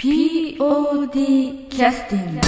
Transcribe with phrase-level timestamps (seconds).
[0.00, 2.40] POD キャスティング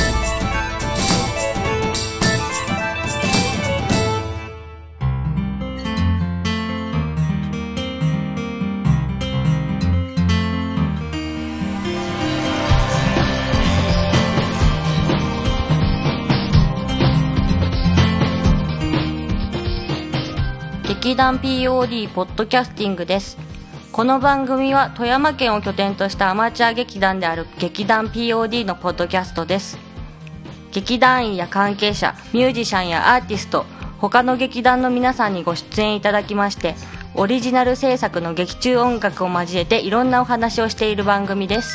[20.86, 23.49] 劇団 POD ポッドキャスティングです。
[24.00, 29.76] この番組は富山県を拠点としたアマチュア劇団である劇団 POD のポッドキャストです。
[30.72, 33.66] 劇団員や関係者ミュージシャンやアーティスト
[33.98, 36.76] 他の劇団の皆さんにご出演いただきまして
[37.14, 41.68] オリジナル制作の劇中音楽を交えていろんなお話をしている番組です。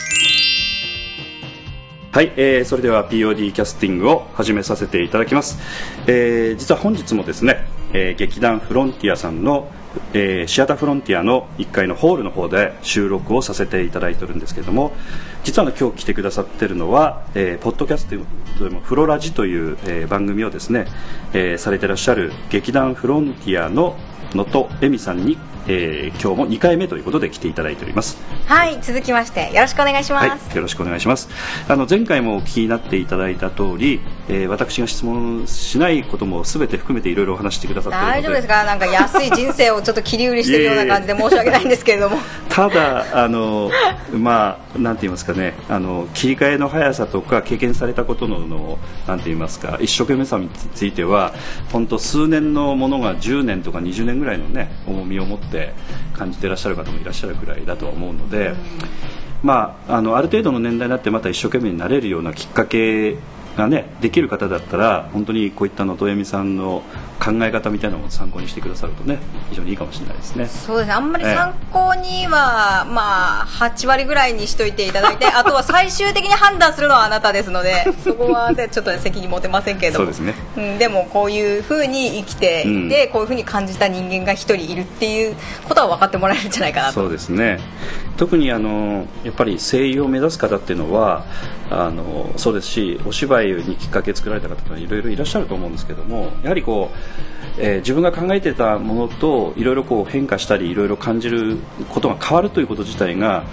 [2.11, 5.59] はい、えーそれでは POD キャスティングを始めさせていただきます、
[6.07, 9.69] えー実は本日もですね、えー劇団フロンティアさんの、
[10.13, 14.93] えーシアターフロンティアの1階のホールの方で収録をさせていただいてるんですけれども
[15.43, 18.15] 実は今日来てくださってるのは、えーポッドキャスト
[18.63, 20.87] でもフロラジという、えー番組をですね、
[21.33, 23.97] えされてらっしゃる劇団フロンティアの
[24.33, 28.17] 能登恵美さんに、えー今日も2回目ということで来ていただいております。
[28.45, 31.29] はい続きましてよろしくお願いします、はい、よろしくお願いします。
[31.67, 33.99] あの前回もお聞きになっていただいた通り、
[34.29, 38.63] えー私が質問しないこともすべて含めていろいろお話してくださって大丈夫ですか？
[38.63, 42.17] なんか安い人生をちょっと切り売りしてるような感じで 申し訳ないんですけれども。
[42.49, 43.69] ただあの
[44.13, 51.33] まあなんて言いますかね、あの切り替えの速さとか経験されたことののなんて言いますか、一生懸命さについては
[51.71, 55.54] 本当数年のものが10年とか20年ぐらいのね重みを持って
[56.13, 58.53] 感じてらっしゃる方もいらっしゃるくらいだとは思うので。
[59.43, 63.17] まあ、あのある程度の年代になってまた一生懸命になれるようなきっかけ
[63.55, 66.83] がねできる方だったら本当にこういったのとえみさんの
[67.19, 70.47] 考え方みたいなのを参考にしてくださるとね非常にいいかもしれないですね。
[70.47, 70.93] そうですね。
[70.93, 80.05] あんまり参考には、まあ8割ぐらいにしといていただいて あとは最終的に判断するのはあなたですのでそこはねちょっとね責任持てませんけれども。
[80.05, 80.33] そうですね。
[80.57, 86.93] うん、でもこういうふうに生きていて、こういうふうに感じた人間が一人いるっていうことは分かってもらえるんじゃないかなと。
[86.93, 87.59] そうですね。
[88.17, 91.25] 特にあのやっぱり声優を目指す方っていうのは
[91.69, 96.91] あのそうですしお芝居にきっかけ作られた方とかいろいろいらっしゃると思うんですけどもやはりこ
[97.57, 101.57] う、えー自分が考えてたものといろいろ変化したりいろいろ感じる
[101.89, 103.43] ことが変わるということ自体が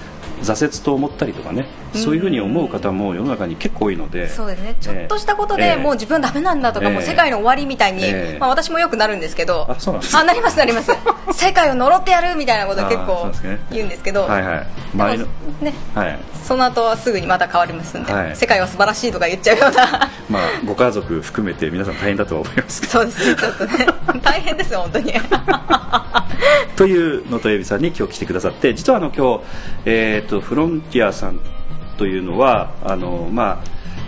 [0.42, 4.76] 挫折と思ったりとかね、そういうふうに思う方も世の中に結構多いのでそうですね。
[4.80, 5.76] ちょっとしたことで、ええ。
[5.76, 6.92] もう自分ダメなんだとか、ええ。
[6.92, 8.38] もう世界の終わりみたいに、ええ。
[8.38, 10.90] まあ、私もよくなるんですけどあそうなんですあなりますなります。
[11.32, 13.30] 世界を呪ってやるみたいなことを結構
[13.70, 14.58] 言うんですけどはいはい。
[14.58, 16.18] で周りのもねはい。
[16.42, 18.36] その後はすぐにまた変わりますんで、はい。
[18.36, 20.10] 世界は素晴らしいとか言っちゃうような。
[20.28, 22.92] まあご家族含めて皆さん大変だとは思いますけど。
[22.98, 23.86] そうですねちょっとね
[24.22, 25.14] 大変ですよ本当に。
[26.76, 29.44] というのとえびさんに今日来てくださって実はあの今日、
[29.84, 31.40] えー、とフロンティアさん
[31.98, 33.64] というのはあの、まあ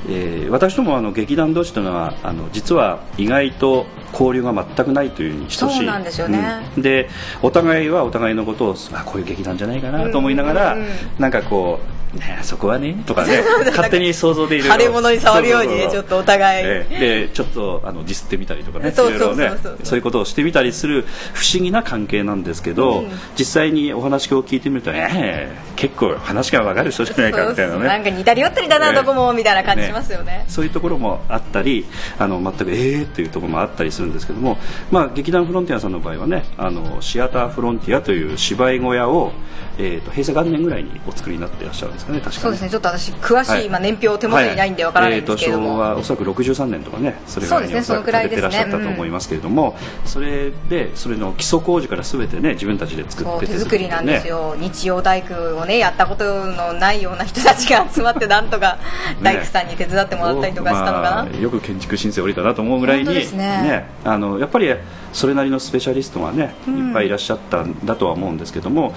[0.08, 6.70] えー私どもあの劇団同士というのはあの実は意外と交流が全くないというに等しいそうなんですよね。
[6.76, 6.82] うん。
[6.82, 7.08] で
[7.42, 10.80] お互いはお互いのことをあこういう劇団じゃないかなと思いながら、うん。
[10.80, 14.74] うんうんなんかこうねそこはねとかね勝手に想像でいろいろ。
[14.74, 16.64] 腫れ物に触るようにねちょっとお互い。
[16.64, 16.98] ええ。
[17.26, 19.36] でちょっとあのディスってみたりとかねそうそう
[19.82, 23.10] そういうことをしてみたりする不思議な関係なんですけど、うん。
[23.36, 30.44] 実際にお話を聞いてみると、ええ結構話が分かる人じゃないかみたいなそうそうなんねか似たり寄ったりだな、ええどこもみたいな感じしますよね。
[30.48, 31.84] そういうところもあったり
[32.18, 34.58] あの全くええっていうところもあったりするんですけども、
[34.90, 39.32] まあ、劇団フロンティアさんの場合はねあのシアターフロンティアという芝居小屋を、
[39.78, 42.70] えー、と平成元年ぐらいにお作りになっていらっしゃるんですかね確かにそうですね。
[42.70, 43.66] ちょっと私詳しい、はい。
[43.66, 45.90] 今年表手元にないんでわからないんですけれども、はい。
[45.90, 58.78] えーと昭和おそらく63年とかねそれぐらいにおそらく建ててらっしゃったと思いますけれども、それでそれの基礎工事から全てね自分たちで作そうって手作りなんですよ、日曜大工をねやったことのないような人たちが集まって なんとか
[59.22, 64.74] 大工さんに手伝ってもらったりとかしたのかな、まあよく建築申請降りたなと思うぐらいにねあのやっぱり
[65.12, 68.94] それなりのスペシャリストがねいっぱいいらっしゃったんだとは思うんですけども、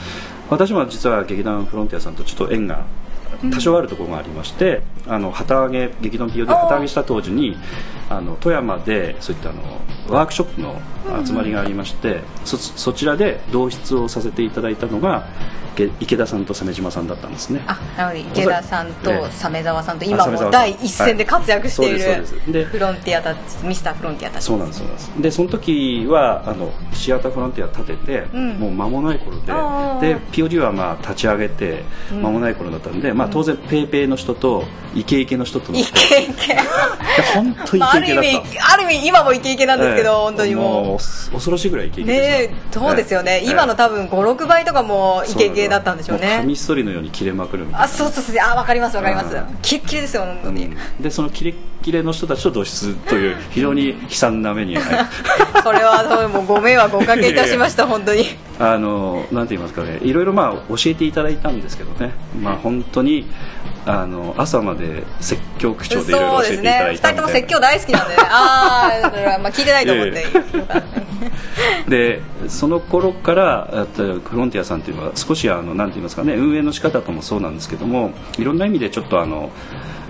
[0.50, 2.86] 私も実は劇団フロンティアさんとちょっと縁が
[3.52, 7.56] 多少あるところがありまして、あの旗揚げ劇団 PO で旗揚げした当時に
[8.10, 9.62] あの富山でそういったあの
[10.10, 10.80] ワークショップの
[11.26, 15.28] 集まりがありまして、そそちらで同室をさせていただいたのが
[15.78, 17.62] げ池田さんと鮫島さんだったんですね。
[17.68, 21.90] あなので池田さんとええ鮫沢さんとあ今も第一線で活躍して
[22.48, 28.48] いるフロンティアたちミスターフロンティアたちそうなんですでその時はあのシアターフロンティア建てて、うん。
[28.58, 34.64] もう間もない頃でで POD はまあ立ち上げて間もない頃だったんで、まあ、当然ペイペイの人と
[34.96, 35.90] イケイケの人とのイケ
[36.24, 36.58] イケ。
[37.36, 38.20] 本当イケイケだった。
[38.20, 40.16] 味ある意味今もイケイケなんですけど、ええ。
[40.16, 40.98] 本当にもう。
[40.98, 42.56] 恐ろしいぐらいイケイケでね。
[42.72, 43.52] そうですよね、ええ。
[43.52, 46.38] 今の多分56倍とかもイケイケ系だったんでしょうね。
[46.38, 47.86] もカミソリのように切れまくるみたいな。
[47.86, 48.36] あそうそうそう。
[48.40, 49.36] あわかりますわかります。
[49.36, 49.58] うん。
[49.62, 50.78] キレッキレですよ本当に、うん。
[51.02, 51.54] でそのキレ
[51.88, 58.24] ッキレの人たちと土質という非常に悲惨な目に遭いそれはどうもご迷惑をおかけいたしました本当に
[58.60, 62.12] あのなんて言いますかねいろいろまあ教えていただいたんですけどね
[62.42, 63.26] まあ本当に
[63.86, 70.26] あの朝まで説教口調でいろいろ教えていただいたみたいな人とも説教大好きなんでねああまあ聞いてないと思って、
[71.88, 79.52] でその頃からフロンティアさんというのは少しあのなんて言いますかね運営の仕方ともそうなんですけどもいろんな意味でちょっとあの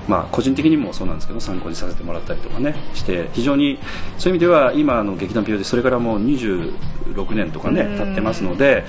[0.08, 3.80] まあ、個人的にもそうなんですけど参考にさせてもらったりとかねして非常に
[4.18, 8.86] そういう意味では今あの劇団 POD それからもう26年とかね経ってますので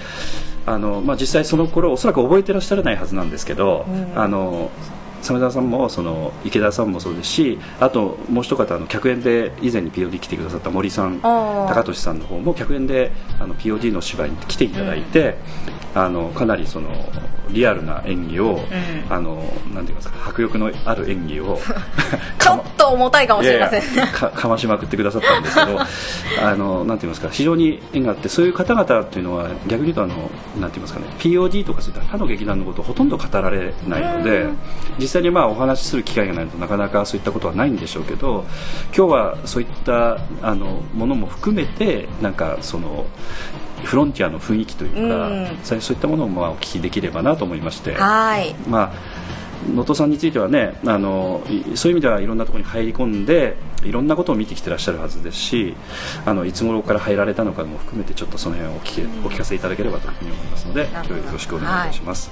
[0.66, 4.70] あの、まあ、実際その頃おそらく覚えてらっしゃらないはずなんですけど、あの
[5.22, 13.10] 鮫沢さんもその池田さんもそうですしあともう一方あの客演で以前に POD 来てくださった森さん高俊さんの方も客演で
[13.40, 15.36] あの POD の芝居に来ていただいて、
[15.94, 16.90] あのかなりその
[17.50, 18.60] リアルな演技を、
[19.08, 21.58] あのなんて言いますか迫力のある演技を
[22.38, 23.82] ちょっと重たいかもしれません。
[24.12, 25.78] かかましまくってくださったんですけど
[26.42, 30.14] あのなんて言いますか非常に縁があってそういう方々っていうのは逆に言うとあの
[30.60, 34.46] なんて言いますかね POD とかそういった他の劇団のことをほとんど語られないので
[34.98, 38.44] 実際にまあお話しする機会がないとなかなかそういったことはないんでしょうけど
[38.96, 43.06] 今日はそういったあのものも含めてなんかその
[43.84, 47.94] フロンティアの雰囲気というか、うんそういったものをまあお聞きできればなと思いまして。
[47.94, 49.28] はいまあ
[49.66, 55.74] 能登さんについてはねあのいそういう意味ではいろんなところに入り込んでいろんなことを見てきてらっしゃるはずですし
[56.24, 62.30] あのいつ頃から入られたのかも含めてちょっとその辺をお聞きお聞かせいただければというふうに思いますので今日はよろしくお願いいたします。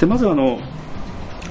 [0.00, 0.60] でまずあの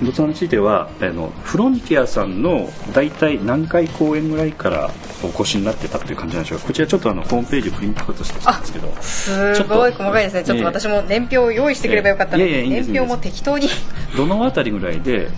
[0.01, 4.91] についてはあのフロンティアさんの大体何回公演ぐらいから
[5.23, 6.67] お越しになってたという感じなんでしょうか。
[6.67, 8.93] こちらちょっとあのホームページをプリントアウトしてきたんですけど。
[9.01, 10.43] すごい細かいですね。
[10.43, 12.91] ちょっと私も年表を用意してくればよかったのいやいやいいんです。
[12.91, 13.69] 年表も適当に。
[14.15, 15.29] どのあたりぐらいで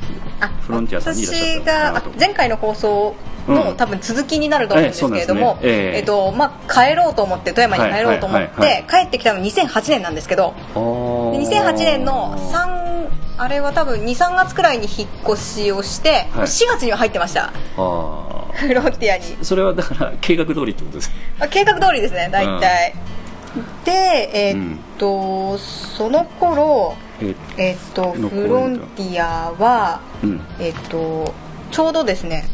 [0.41, 3.15] あフロンティアさんにいらっしゃ私ったのか前回の放送
[3.47, 3.77] の、うん。
[3.77, 5.59] 多分続きになると思うんですけれども、ね。
[5.63, 5.97] ええ。
[6.00, 12.69] えっとまあ、帰ろうと思って富山に帰ろうと思っはいはいはいて帰ってきたの2008年なんですけどで2008年の3
[13.41, 16.44] あれは多分23月くらいに引っ越しをして、はい。
[16.44, 17.53] 4月には入ってました。
[17.77, 19.38] あフロンティアに。
[19.41, 22.94] あそれはだから 計画通りってことですあ計画通りですね大体、
[23.86, 23.91] で
[24.33, 30.41] えーっと、その頃ええーっとのフロンティアはうん。
[30.59, 31.33] えーっと
[31.71, 32.45] ちょうどですね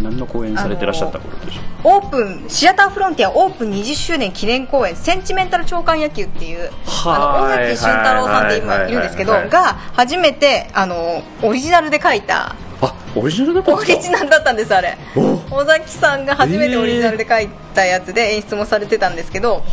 [0.00, 6.70] 何の公演されてらっしゃった頃でしょオープンシアターフロンティアオープン20周年記念公演センチメンタル長官野球っていう
[7.06, 12.54] あの尾はい崎俊太郎さんって今いるんですけどが初めてあのオリジナルで書いた。
[12.82, 14.98] あオリジナルだったんオリジナルだったんですあれ。
[15.16, 15.60] お。
[15.60, 19.64] 尾崎さんが初めてオリジナルで書いたやつで演出もされてたんですけど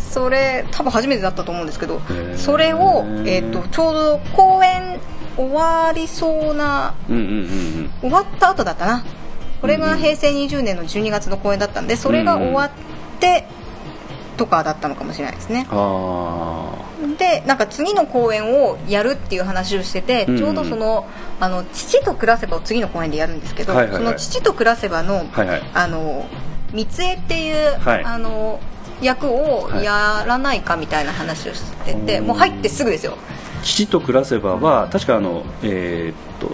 [0.00, 2.36] それ多分初めてだったと思うんですけどー。
[2.36, 4.98] それを、えー、とちょうど公演
[5.36, 7.90] 終わりそうなうんうんうんうん。
[8.00, 9.04] 終わった後だったな
[9.62, 12.70] これが平成20年の12月の公演だったんでそれが終わっ
[13.20, 13.46] て
[14.36, 15.66] とかだったのかもしれないですね。
[15.70, 16.74] あ
[17.18, 20.38] でなんか次の公演をやるっていう話をしてて、うん。
[20.38, 21.06] ちょうどその
[21.38, 24.04] あの父と暮らせばを次の公演でやるんですけど、はいはいはい。
[24.04, 25.62] その父と暮らせばの、あはいはい。
[25.74, 26.26] あの
[26.72, 28.04] 三江っていう、はい。
[28.04, 28.58] あの
[29.00, 33.16] 役をやらないかみたいな話をしてて、はいもう入ってすぐですよ
[33.62, 36.50] 父と暮らせばは確かあのえーっと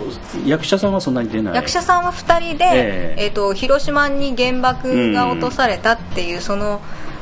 [0.46, 1.54] 役者さんはそんなに出ない。
[1.54, 3.24] 役者さんは2人で、ええ。
[3.24, 6.80] えー、と広島に原爆が落とされたっていうその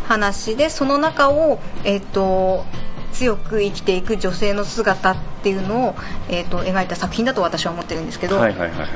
[0.08, 2.64] 話でその中を、えー、と
[3.12, 5.94] 強く生きていく女性の姿っていうのを、
[6.28, 8.88] えー、と描いた作品だと私は思ってるんですけど、はいはいはいはい。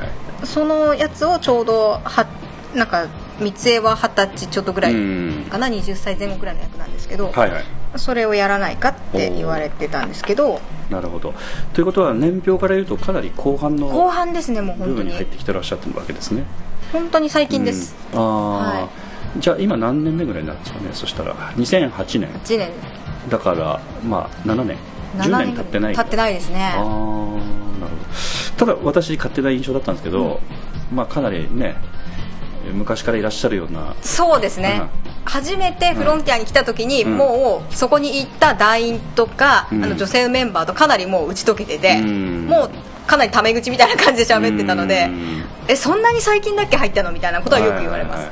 [0.43, 2.27] そのやつをちょうどは
[2.75, 3.07] なんか
[3.41, 5.45] 三江は二十歳ちょっとぐらいうん。
[5.49, 7.63] かな20歳前後ぐらいの役なんですけど、はいはい。
[7.97, 11.33] それをやらないかって言われてたんですけどなるほど。
[11.73, 15.11] ということは年表から言うとかなり後半後の半ですねもう部本当に。
[15.11, 16.45] 入ってきてらっしゃってるわけですね。
[16.93, 18.19] 本当に最近です、うん。
[18.19, 18.25] ああ、
[18.83, 18.89] は
[19.37, 21.35] じゃあ今何年目ぐらいになるんですかねそしたら。
[21.53, 22.29] 2008年。
[22.29, 22.69] 1年。
[23.29, 24.77] だからまあ7年。
[25.17, 25.95] 10 7年経ってない。
[25.95, 26.73] 経ってないですね。
[26.75, 27.41] ああなるほど。
[28.57, 30.39] ただ私勝手な印象だったんですけど、
[30.93, 31.75] まあかなりね
[32.73, 33.95] 昔からいらっしゃるような。
[34.01, 34.81] そうですね、
[35.25, 37.17] 初めてフロンティアに来た時に、うん。
[37.17, 39.83] もうそこに行った団員とか、うん。
[39.83, 42.45] あの女性のメンバーとかなりもう打ち解けてて、うん。
[42.47, 45.43] もうかなりタメ口みたいな感じで喋ってたので、うん。
[45.67, 48.31] えそんなに最近だっけ入ったのみたいなことはよく言われます、は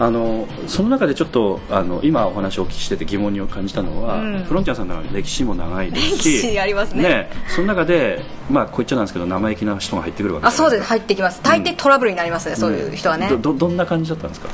[0.00, 4.44] あのその中でちょっとあの今お話をお聞きしてて疑問に感じたのは、うん。
[4.44, 7.30] フロンティアさんの歴史も長いですし歴史ありますね。
[7.54, 10.80] その中で、まあ、こう言っちゃなんですけど生意気な人が入ってくるわけあそうです。
[10.84, 11.42] はい入ってきます。
[11.42, 14.48] 大抵トラブルになりますね、そういう人はね、どどどんな感じだったんですか？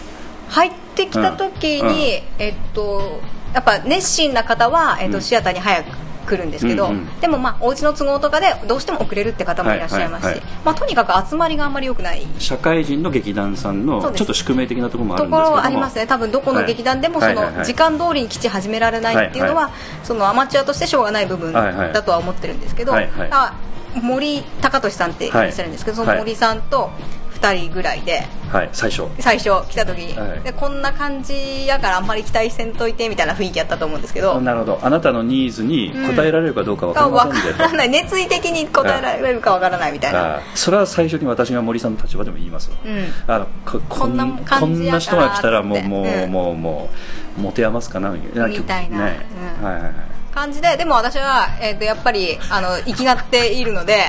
[0.49, 1.87] 入ってきた時に、うん。
[1.87, 1.93] うん。
[1.93, 3.21] えっと
[3.55, 5.23] やっぱ熱心な方は、えっとうん。
[5.23, 5.87] シアターに早く
[6.27, 7.21] 来るんですけど、うんうん。
[7.21, 10.61] でもまあお家の都合とかでどうしても遅れるって方もいらっしゃいますし、はいはいはい。
[10.65, 12.27] まあ、とにかく集まりがあんまり良くない。
[12.39, 15.57] 社会人の劇団さんのちょっと宿命的なところもあるとこんですけども。
[15.57, 16.07] ろはありますね。
[16.07, 17.35] 多分どこの劇団でもそはい。
[17.37, 17.59] はいはいはい。
[17.61, 19.73] の時間通りに基地始められないっていうのは、はい
[20.05, 21.75] そのアマチュアとしてしょうがない部分はい。
[21.75, 23.29] はいだとは思ってるんですけど、はいはい。
[23.31, 23.55] あ
[24.03, 26.07] 森高俊さんっていらっしゃるんですけど、はい。
[26.07, 26.91] その森さんと
[27.41, 28.25] 2人ぐらいで。
[28.51, 29.05] はい最初。
[29.19, 30.41] 最初来た時に、はい。
[30.41, 34.41] でこんな感じやからあんまり期待せんといてみたいな雰囲気やったと思うんですけど。
[34.41, 34.81] なるほど。
[34.83, 37.89] あなたのニーズに応えられるかどうか分かりませんで、分からない。
[37.89, 43.33] 熱意的に答えられるか分からないみたいな、あそれは最初に私が森さんの立場でも言いますわ、うん。
[43.33, 43.47] あの
[43.89, 46.91] こんな人が来たらもうもう、うんもうも
[47.39, 49.27] う持て余すかなみたいなみたいなね
[49.61, 49.95] うんはいはいはい
[50.37, 54.03] 感じででも私は、えー、とやっぱりあの生きがっているので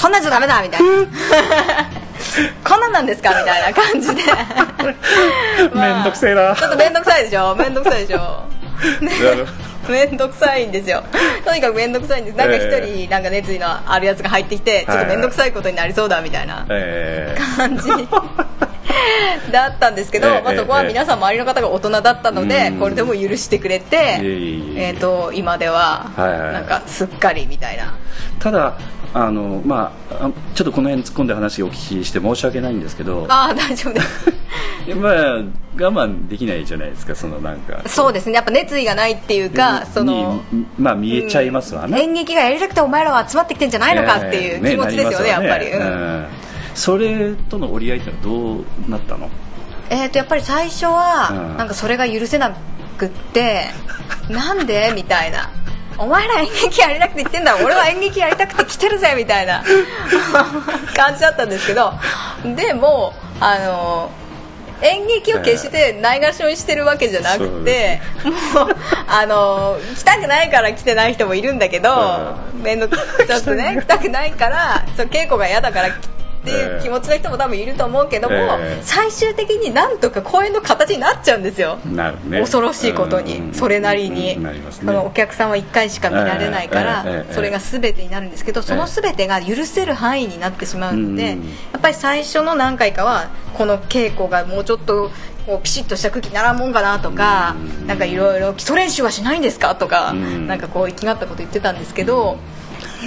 [0.00, 0.86] こんなんじゃダメだみたいな。
[2.64, 4.22] こんなんなんですかみたいな感じで。
[5.74, 6.56] めんどくせえな。
[6.56, 7.54] ちょっと面倒くさいでしょ？
[7.54, 8.44] 面倒くさいでしょ？
[9.02, 9.46] なる
[9.88, 11.02] 面倒 くさいんですよ。
[11.44, 12.36] とにかく面倒くさいんです。
[12.38, 17.90] なんか一え人なんか熱意のあるやつが入ってきてちょっと面倒くさいことになりそうだみたいなえー感じ
[19.50, 22.78] だったんですけど、ええまあ、そこは皆さん周りの方が大人だったので、うん。
[22.78, 27.94] これでも許してくれて、いえー、と今ではなんかすっかりみたいな、
[28.38, 28.78] ただ
[29.14, 33.26] あの、まあ、あちょっとこの辺突っ込んで話をお聞きして申し訳ないんですけど。
[33.28, 34.32] ああ大丈夫です。
[34.96, 37.82] まあ我慢できないじゃないですかそのなんか。
[37.86, 38.34] そうですね。
[38.34, 45.82] やっぱ熱意がないっていうか、そのにまあ見えちゃいますわね、演劇がやりたくてお前らは集まってきてんじゃないのかっていう気持ちですよね,、やっぱり、うん。
[45.82, 46.26] うん
[46.74, 49.30] それとの折り合いってのはどうなったの？
[49.90, 51.56] えー、とやっぱり最初は、うん。
[51.56, 52.56] なんかそれが許せな
[52.98, 53.66] くって
[54.30, 54.92] なんで？
[54.94, 55.50] みたいな。
[55.98, 59.62] お前ら演劇やりたくて来てんだ俺は演劇やりたくて来てるぜみたいな
[60.96, 61.92] 感じだったんですけど。
[62.56, 64.10] でもあの
[64.80, 68.76] 演劇を決してないがしろにしてるわけじゃなくて、もう
[69.06, 75.90] あの来たくないから来てない人もいるんだけど、面倒くちょっとね来たくないからそう稽古が嫌だから
[76.42, 78.82] っていう気持ちの人も多分いると思うけども、ええ。
[78.82, 82.40] 最終的になんとか公演の形になっちゃうんですよ、なるね。
[82.40, 83.54] 恐ろしいことに、うん。
[83.54, 84.60] それなりに、うんね。
[84.72, 91.44] そのお客さんは1回しか見られないから、ええええそれが全てになるんですけどその全てが許せる範囲になってしまうので、うん。
[91.44, 95.10] やっぱり最初の何回かはこの稽古がもうちょっと
[95.46, 97.86] こうピシッとした空気にならんもんかなとか、うん。
[97.86, 100.48] なんかいろいろ基礎練習はしないんですかとか、うん。
[100.48, 102.38] なんかこう生きがったこと言ってたんですけど、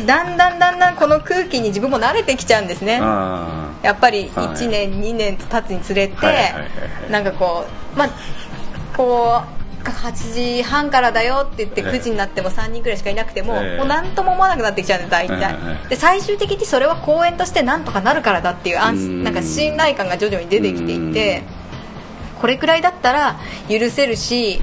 [0.06, 3.00] だんだんだんだんこの空気に自分も慣れてきちゃうんですね。
[3.02, 4.48] あやっぱりはい。
[4.48, 6.54] 1年、2年と経つにつれて、はいはいはい。
[6.54, 8.10] はいなんかこうまあ
[8.98, 9.56] こう
[9.88, 11.88] 8時半からだよって言ってええ。
[11.92, 13.78] 9時になっても3人くらいしかいなくても、ええ。
[13.78, 19.00] もう何とも思わなくなってきちゃうんで大体、ええで最終的にそれは公演としてなんとかなるからだっていう安うん。
[19.00, 21.44] 心なんか信頼感が徐々に出てきていて
[22.42, 23.36] これくらいだったら
[23.70, 24.60] 許せるし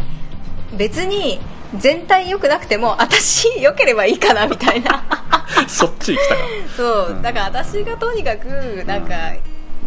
[0.72, 1.40] 別に
[1.76, 5.04] 全体良くなくても私良ければいいかなみたいな。
[5.10, 6.40] あ そっち行きたか
[6.76, 7.18] そう。
[7.22, 9.14] だから私がとにかくなんか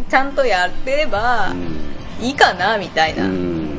[0.08, 1.52] ちゃんとやってれば
[2.20, 3.76] いいかなみたいなうん。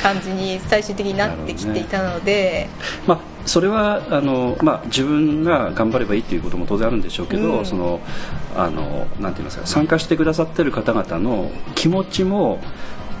[0.00, 2.68] 感じに最終的になってきていたので、
[3.06, 7.66] まあ、それはあの、まあ、自分が頑張ればいいということも当然あるんでしょうけど、うん。
[7.66, 8.00] その
[8.56, 12.60] あのなんて言いますか参加してくださってる方々の気持ちも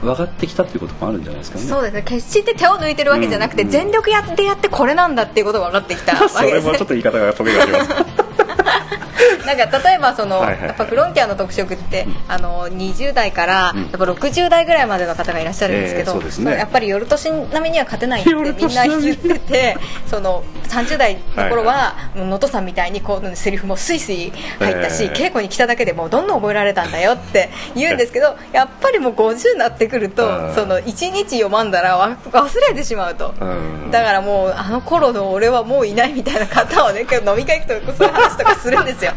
[0.00, 1.64] 分かってきたっていうこともあるんじゃないですかね。
[1.64, 8.49] そうですね決して手を抜いてるわけじゃなくて、うん全力やってやってこれなんだっていうことが分かってきたわそけですねれもちょっと言い方がトゲがあります。
[9.46, 10.68] なんか例えばその、はいはいはい。
[10.68, 13.82] やっぱフロンティアの特色って、あの20代からうん。
[13.82, 16.52] やっぱ60代ぐらいまでの方がいらっしゃるんですけど、ええそうですね。
[16.56, 19.76] やっぱり夜年並みには勝てないってみんな言ってて
[20.06, 30.54] その30代の頃は能登さんみたいにこうセリフもスイスイ入ったし、ええ稽古に来ただけでもうどんどん覚えられたんだよって言うんですけどやっぱりもう50になってくるとうん。
[30.54, 33.34] その1日読まんだらわ忘れてしまうと。
[33.40, 33.90] うん。
[33.90, 39.12] だからもうあの頃の俺はもういないみたいな方をね今日飲み会行くとそういう話とかするんですよ。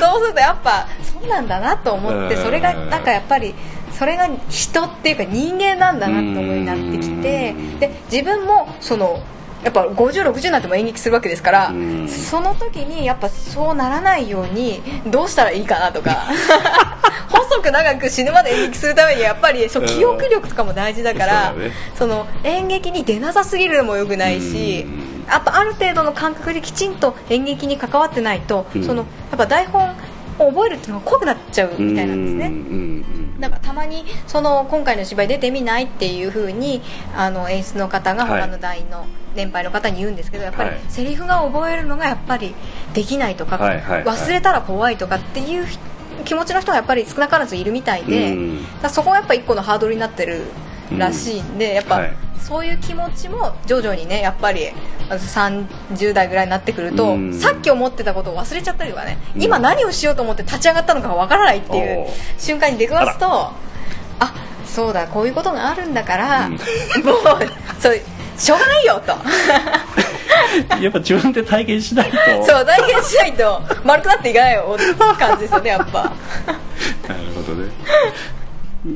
[0.00, 2.42] そうするとやっぱそうなんだなと思ってうん。
[2.44, 3.54] それがなんかやっぱり
[3.92, 7.78] それが人っていうか人間なんだなって思いになってきてうん。
[7.80, 9.20] で自分もその
[9.64, 12.08] やっぱ5060になっても演劇するわけですからうん。
[12.08, 16.26] その時にやっぱそうならないようにどうしたらいいかなとか
[17.28, 21.54] 細く長く死ぬまで演劇するためにやっぱりそう記憶力とかも大事だから
[21.96, 24.86] その演劇に出なさすぎるのもよくないし
[25.28, 28.84] うんやっぱある程度の感覚できちんと演劇に関わってないと、うん。
[28.84, 29.90] そのやっぱ台本
[30.38, 32.46] を覚えるっていうのが怖くなっちゃうみたいなんですね。
[32.46, 33.04] うんうん
[33.38, 36.82] なんかたまにその今回の芝居出てみないっていう風に
[37.14, 38.40] あの演出の方がはい。
[38.40, 39.06] 他の団員の
[39.36, 40.80] 年配の方に言うんですけどやっぱりはい。
[40.88, 42.54] セリフが覚えるのがやっぱり
[42.94, 44.16] できないとか、はいはいはい。
[44.16, 45.66] 忘れたら怖いとかっていう
[46.24, 48.36] 気持ちの人がやっぱり少なからずいるみたいで、
[48.90, 50.42] そこがやっぱ一個のハードルになってる
[50.96, 52.16] らしいんで、やっぱ、はい。
[52.38, 54.68] そういう気持ちも徐々にねやっぱり
[55.10, 57.34] 30代ぐらいになってくると、うん。
[57.34, 59.42] さっき思ってたことを忘れちゃったりとかね、うん。
[59.42, 62.06] 今何をしようと思って立ち上がったのかわからないっていう
[62.38, 63.54] 瞬間に出くわすとあ
[64.64, 66.52] そうだこういうことがあるんだから、うん。
[66.56, 66.62] もう
[67.78, 68.00] そう
[68.38, 69.12] しょうがないよと。
[70.80, 72.16] やっぱ自分で体験しないと。
[72.46, 76.04] そう体験しないと丸くなっていかないよって感じですよねやっぱ。
[77.08, 77.70] なるほどね。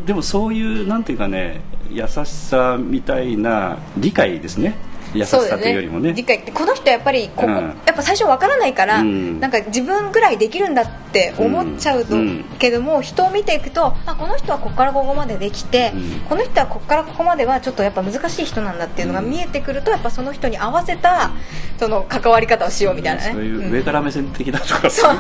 [0.06, 1.60] でもそういうなんていうかね
[1.92, 4.76] 優しさみたいな理解ですね。
[5.14, 6.12] 優しさというよりもね。
[6.12, 7.54] 理解ってこの人はやっぱりここ、うん。
[7.54, 9.40] やっぱ最初わからないから、うん。
[9.40, 12.44] なんか自分ぐらいできるんだって思っちゃうと、うん。
[12.58, 16.20] けども人を見ていくとあこの人はここからここまでできて、うん。
[16.28, 21.30] この人はここからここまではちょっとやっぱ難しい人なんだっていうのが見えてくるとやっぱその人に合わせた
[21.78, 23.72] その関わり方をしようみたいなね、そういううん。
[23.72, 25.16] 上から目線的なとか、そう。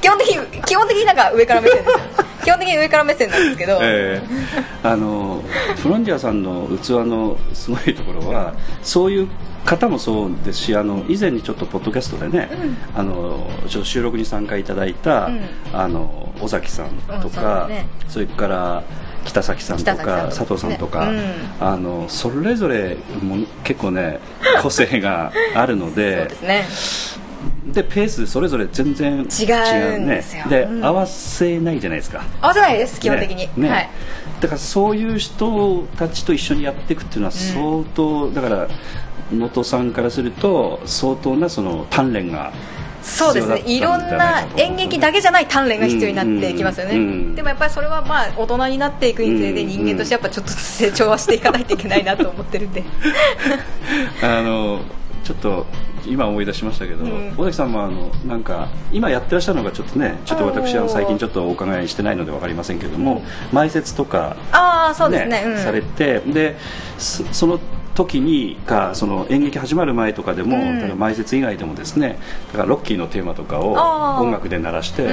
[0.00, 2.26] 基本的に基本的になんか上から目線ですよ。
[2.46, 4.66] 基本的に上から目線なんですけど、 ええ。
[4.84, 5.42] あの
[5.82, 9.28] フロンティアさんの器のすごいところはそういう
[9.64, 12.48] 方もそうですしあの以前にちょっとポッドキャストでね、
[12.94, 15.40] あのちょっと収録に参加いただいた、うん。
[15.72, 16.90] あの尾崎さん
[17.20, 17.86] とうんそね。
[18.08, 18.84] それから
[19.24, 24.20] 北崎さんとか佐藤さんとか、ねあのそれぞれも結構ね
[24.62, 26.64] 個性があるのでですね。
[27.72, 30.44] でペースそれぞれ全然違ううんですよ。
[30.48, 30.84] で、うん。
[30.84, 32.22] 合わせないじゃないですか。
[32.40, 33.50] 合わせないです基本的に、ね。
[33.56, 33.90] ねはい。
[34.40, 38.68] だからそういう人たちと一緒にやっていくっていうのは相当、だから
[39.32, 42.52] 能登さんからすると相当なその鍛錬が
[43.02, 43.62] そうですね。
[43.66, 52.82] いろんな演劇だけじゃない鍛錬が必要になってきますよね、うんうんでもやっぱりそれはまあ大人になっていくにつれてうん人間としてやっぱちょっと成長はしていかないといけないなと思ってるんで。
[54.22, 54.80] あの
[55.22, 55.66] ちょっと
[56.06, 57.34] 今思い出しましたけど、うん。
[57.36, 65.58] 尾崎さんもあのなんか今やってらっしゃるのがちょっとねちょっと私は最近ちょっとお伺いしてないので分かりませんけども、前説とかああそうですねうん。
[65.58, 66.56] されてで
[66.98, 67.60] そその
[67.96, 70.76] 時にかその演劇始まる前とかでも、うん。
[70.76, 72.18] だから前説以外でもですね
[72.52, 73.72] だからロッキーのテーマとかを
[74.20, 75.08] 音楽で鳴らして、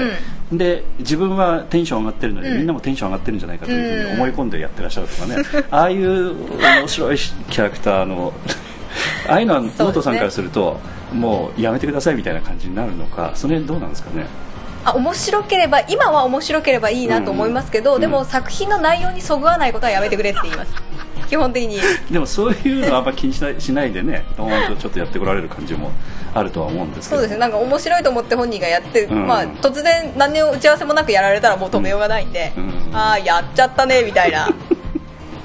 [0.51, 2.57] で自分はテンション上がってるので、うん。
[2.57, 5.37] みんなもテンション上がってるんじゃないかというふうに思い込んでやってらっしゃるとかね、
[5.71, 8.33] ああいう面白いキャラクターの
[9.27, 10.79] ああいうのはのとさんからすると
[11.13, 14.27] もうやめてくださいみたいな感じになるのかその辺どうなんですかね？
[14.85, 18.01] あ面白ければ今は面白ければいいなと思いますけど、うん。
[18.01, 20.73] でも作品の内容にそぐわないことはやめてくれって言います
[21.29, 21.79] 基本的に。
[22.11, 25.91] でもそういうのはあんま気にしないしないでねドーンとちょっとやってこられる感じも
[26.33, 27.21] あるとは思うんですけど。
[27.21, 27.37] そうですね。
[27.39, 29.27] なんか面白いと思って本人がやって、うん。
[29.27, 32.95] まあ、突然何の打ち合わせもなくやられたらもう止めようがないんで、うん。
[32.95, 34.49] ああやっちゃったねみたいな。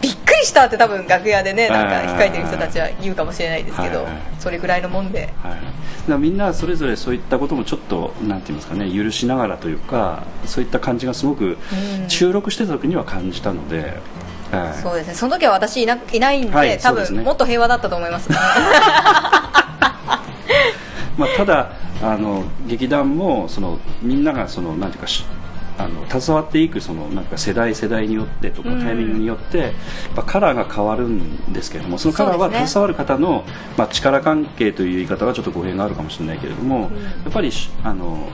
[0.00, 4.06] びっくりしたって多分楽屋でねなんか控えてる人たちは言うかもしれないですけどはい。
[4.06, 5.34] はいそれぐらいのもんで。
[5.42, 12.08] はい、だみんなそれぞれそういったこともちょっとなんて言いますかね許しながらというかそういった感じがすごくうん。
[12.08, 13.98] 収録してた時には感じたので、
[14.50, 14.82] はい。
[14.82, 15.14] そうですね。
[15.14, 17.18] その時は私いないないんで、はい多そうですね。
[17.18, 18.30] 分もっと平和だったと思います。
[21.18, 25.24] まあ、ただあの劇団もそのみんながそのなんていうかし
[25.78, 28.78] あの携わっていくそのなんか世代世代によってとかうん。
[28.82, 29.72] タイミングによって、やっ
[30.16, 33.44] ぱカラーが変わるんですけれどもそのカラーは携わる方の、
[33.76, 36.88] まあ、力関係という言い方はちょっと語弊があるかもしれないけれども、や
[37.30, 38.28] っぱりしあの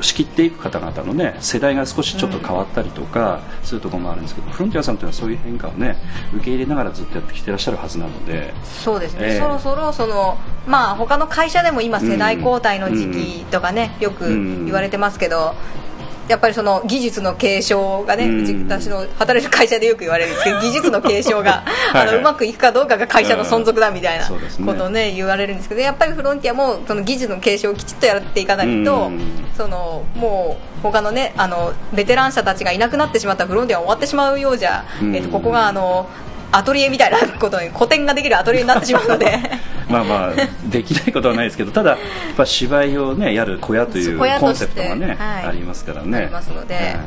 [0.00, 5.96] 仕切っていく方々のね世代が少しちょっと変わったりとかするところもあるんですけど、フロンティアさんというのはそういう変化をね
[6.34, 8.52] 受け入れながらずっとやってきてらっしゃるはずなので。
[8.64, 9.38] そうですね、ええ。
[9.38, 15.54] そろそろそのまあ他の会社でも今世代交代の時期とかね、よく言われてますけど、
[16.28, 18.26] やっぱりその技術の継承がね、
[18.66, 22.08] 私の働いてる会社でよく言われるんですけど 技術の継承がはいはい。
[22.08, 24.26] あのうまくいくかどうかが会社の存続だみたいな
[24.64, 29.20] ことをね言われるんですけどやっぱりフロンティアもその技術の継承をきちっとやっていかないと、うん
[29.56, 36.08] そのもう他のねあのベテラン者たちがいなくなってしまったらフロンティアは終わってしまうようじゃ、うんえっとここがあの
[36.50, 39.38] アトリエみたいなことに古典ができるアトリエになってしまうので
[39.88, 40.32] まあまあ
[40.68, 41.98] できないことはないですけどただやっ
[42.36, 46.18] ぱ芝居をねやる小屋というコンセプトがね、はいありますからね。
[46.18, 46.74] ありますので。
[46.74, 47.00] はい。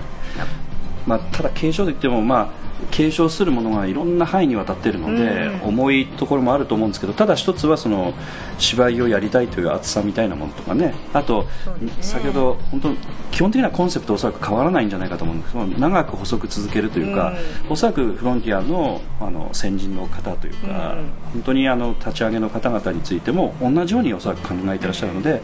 [1.05, 5.69] まあ、ただ継承といってもまあ継承するものがいろんな範囲にわたっているので、うん。
[5.69, 8.13] 重いところもあると思うんですけどただ一つはその
[8.57, 10.93] 芝居をやりたいという熱さみたいなものとかね。
[11.13, 11.43] あと、
[11.79, 11.91] ね。
[12.01, 12.89] 先ほど本当
[13.31, 17.33] 基本的なコンセプトはおそらく変わらないんじゃないかと思うんですけど長く細く続けるというか、
[17.69, 21.09] おそらくフロンティアのあの先人の方というか、うん。
[21.33, 25.41] 本当にあの立ち上げの方々についても同じようにおそらく考えていらっしゃるので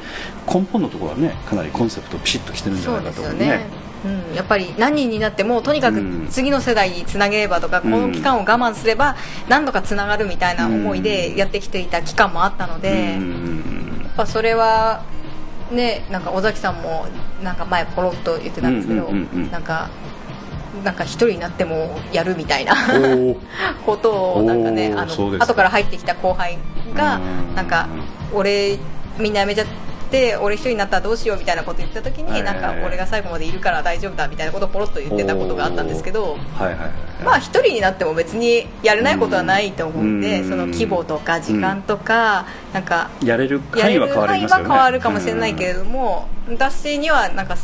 [0.48, 3.83] 根本のところはねかなりコンセプトピシッときてるんじゃそないかと思うね。
[4.06, 6.28] うん、やっぱり何人になってもとにかくうん。
[6.30, 9.16] 次の世代につなげればとか、この期間を我慢すれば
[9.48, 15.04] 何度かつながるみたいな思いでやってきていた期間もあったので、うやんっぱそれは
[15.72, 17.06] ねなんか尾崎さんも
[17.42, 19.10] なんか前ポロッと言ってたんですけど、
[19.52, 19.90] なんか
[20.84, 22.76] なんか一人になってもやるみたいな
[23.86, 26.58] ことをなんかねあの後から入ってきた後輩
[26.96, 27.20] がう
[27.52, 27.88] んなんか
[28.34, 28.78] 俺
[29.20, 29.93] みんな辞めちゃって
[30.42, 32.56] 俺一人になったらどうしようみたいなこと言った時はいはいはい。
[32.56, 36.92] になんか俺が最後までいるから大丈夫だみたいなことをポロッと言ってたことがあったんですけどはいはいはい。
[37.24, 40.50] まあ一人になっても別にやれないことはないと思うんでうん。
[40.50, 44.64] その規模とか時間とかなんかやれるやれる範囲は変わりますよね。
[44.70, 47.56] は変わるかもしれないけれども私にはなんか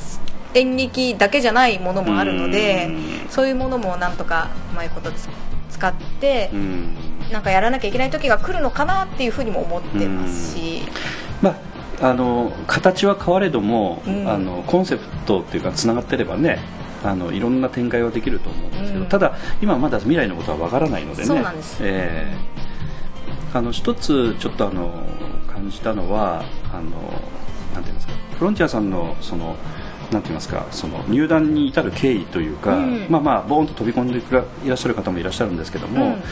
[0.54, 3.30] 演劇だけじゃないものもあるのでうん。
[3.30, 5.30] そういうものもなんとかうまいことつ
[5.72, 6.96] 使ってうん。
[7.32, 10.82] なんかやらなきゃいけない時が来るのかなっていうふうにも思ってますし。
[11.42, 11.56] まあ
[12.02, 14.28] あの形は変われども、うん。
[14.28, 16.60] あのコンセプトっていうかつながってればね
[17.04, 19.06] あのいろんな展開はできると思うんですけど、うん。
[19.08, 21.78] ただ今まだ未来のことはわからないのでねそうなんです。
[21.82, 22.70] えー
[23.52, 24.92] あの一つちょっとあの
[25.48, 26.82] 感じたのはあの
[27.74, 29.56] なんていうんですかフロンティアさんのその
[30.12, 33.08] なんて言いますかその入団に至る経緯というか、うん。
[33.10, 36.24] まあまあボーンと飛び込んでくらいらっしゃる方もいらっしゃるんですけども、うん。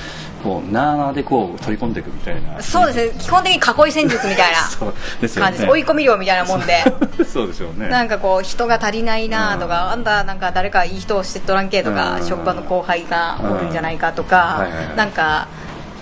[0.44, 2.62] こうなあなあでこう取り込んでいくみたいな。
[2.62, 3.18] そうです。
[3.18, 5.72] ね基本的に囲い戦術みたい そうですな感じです。
[5.72, 6.84] 追い込み量みたいなもんで。
[7.26, 7.88] そうですよね。
[7.90, 12.26] なんかこう人が足りないなとか、あんたなんか誰かいい人を知っとらんけとか、うん。
[12.26, 14.28] 職場の後輩がおるんじゃないかとうん。
[14.28, 14.96] かはいはいは、い。
[14.96, 15.48] なんか、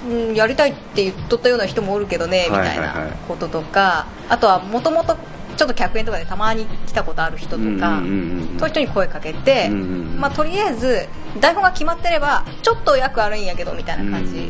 [0.09, 3.11] うん、やりたいって言っとったような人もおるけどねみたいなはいはいはい。
[3.27, 5.17] こととか、あとはもともと
[5.55, 11.07] ちょっと客演とかでたまに来たことある人とか、そういう人に声かけて、まあ、とりあえず
[11.39, 14.49] 台本が決まってればちょっと役あるんやけどみたいな感じ。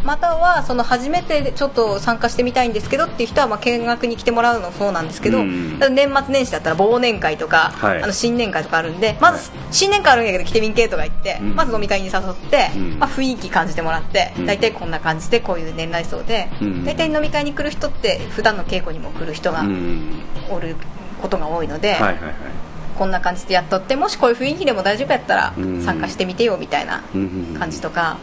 [0.00, 5.78] うんまたはその初めてちょっと参加してみたいんですけどっていう人はまあ見学に来てもらうのもそうなんですけど、うん。
[5.78, 8.02] 年末年始だったら忘年会とか、はい。
[8.02, 11.54] あの新年会とかあるんでまず新年会あるんやけど来てみんけとか言って、うん。
[11.54, 12.98] まず飲み会に誘って、うん。
[12.98, 14.46] まあ、雰囲気感じてもらって、うん。
[14.46, 16.84] 大体こんな感じでこういう年代層で、うん。
[16.84, 20.22] 大体飲み会に来る人って普段の稽古にも来る人がうん。
[20.50, 20.76] おる
[21.20, 22.34] ことが多いので、はいはいはい。
[22.98, 27.56] こんな感じでやっとってもしこういう雰囲気でも大丈夫やったらうん参加してみてよみたいなうん。
[27.58, 28.18] 感じとか。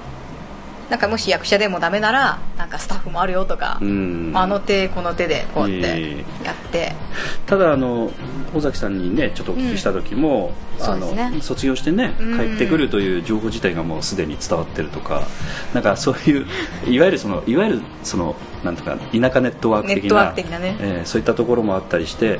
[0.89, 4.31] なんかもし役者でもダメならなんかスタッフもあるよとか、うん。
[4.33, 6.93] あの手この手でこうやってやって。
[7.45, 8.11] ただあの
[8.53, 10.83] 尾崎さんにねちょっとお聞きした時も、うん。
[10.83, 11.31] あそうですね。
[11.31, 12.37] の卒業してねうん。
[12.37, 15.27] 帰ってくるという情報自体がもうすでに伝わってるとか
[15.73, 16.45] なんかそういう
[16.87, 20.75] いわゆるそのいわゆるそのなんとか田舎ネットワーク的な的なね。
[20.79, 22.39] えーそういったところもあったりして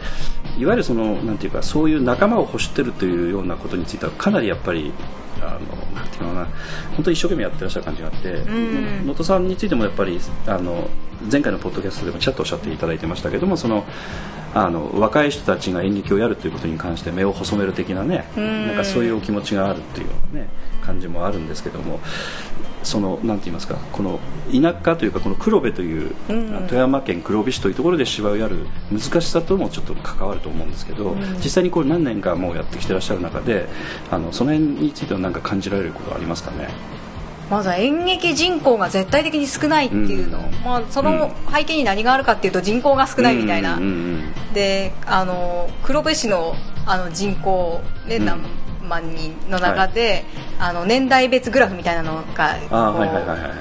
[0.58, 4.92] いわゆるそのなんていうかそういう仲間を欲してるというようなことについてはかなりやっぱり
[5.40, 6.48] あのなんていうのかな
[6.96, 9.02] 本当に一生懸命やってらっしゃる感じがあってん。
[9.02, 10.90] 能登さんについてもやっぱりあの
[11.32, 13.86] 前回のポッドキャストでもちらっとおっしゃっていただいてましたけどもその
[14.54, 18.68] あの若い人たちが演劇をやるということに関して目を細める的なねん。
[18.68, 20.50] なんかそういうお気持ちがあるっていうようなね
[20.84, 22.00] 感じもあるんですけども
[22.88, 24.20] そのなんて言いますかこの
[24.52, 26.68] 田舎というかこの黒部という、うん。
[26.68, 33.68] 富山県黒部市というところで芝居をやる難しさともちょっと関わると思うんですけど、実際にこう何年かもうやってきてらっしゃる中で
[34.10, 36.70] あのその辺については何か感じられることはありますかね？
[37.50, 40.52] まずは演劇人口が絶対的に少ないっていうの、うん。
[40.66, 48.26] まあ、その背景に何があるかっていうと人口が少ないみたいな、うんうんうんであの黒部市のあの人口、ねうん。
[48.26, 48.42] 何
[48.88, 50.26] 万人の中で、
[50.60, 52.56] あの年代別グラフみたいなのが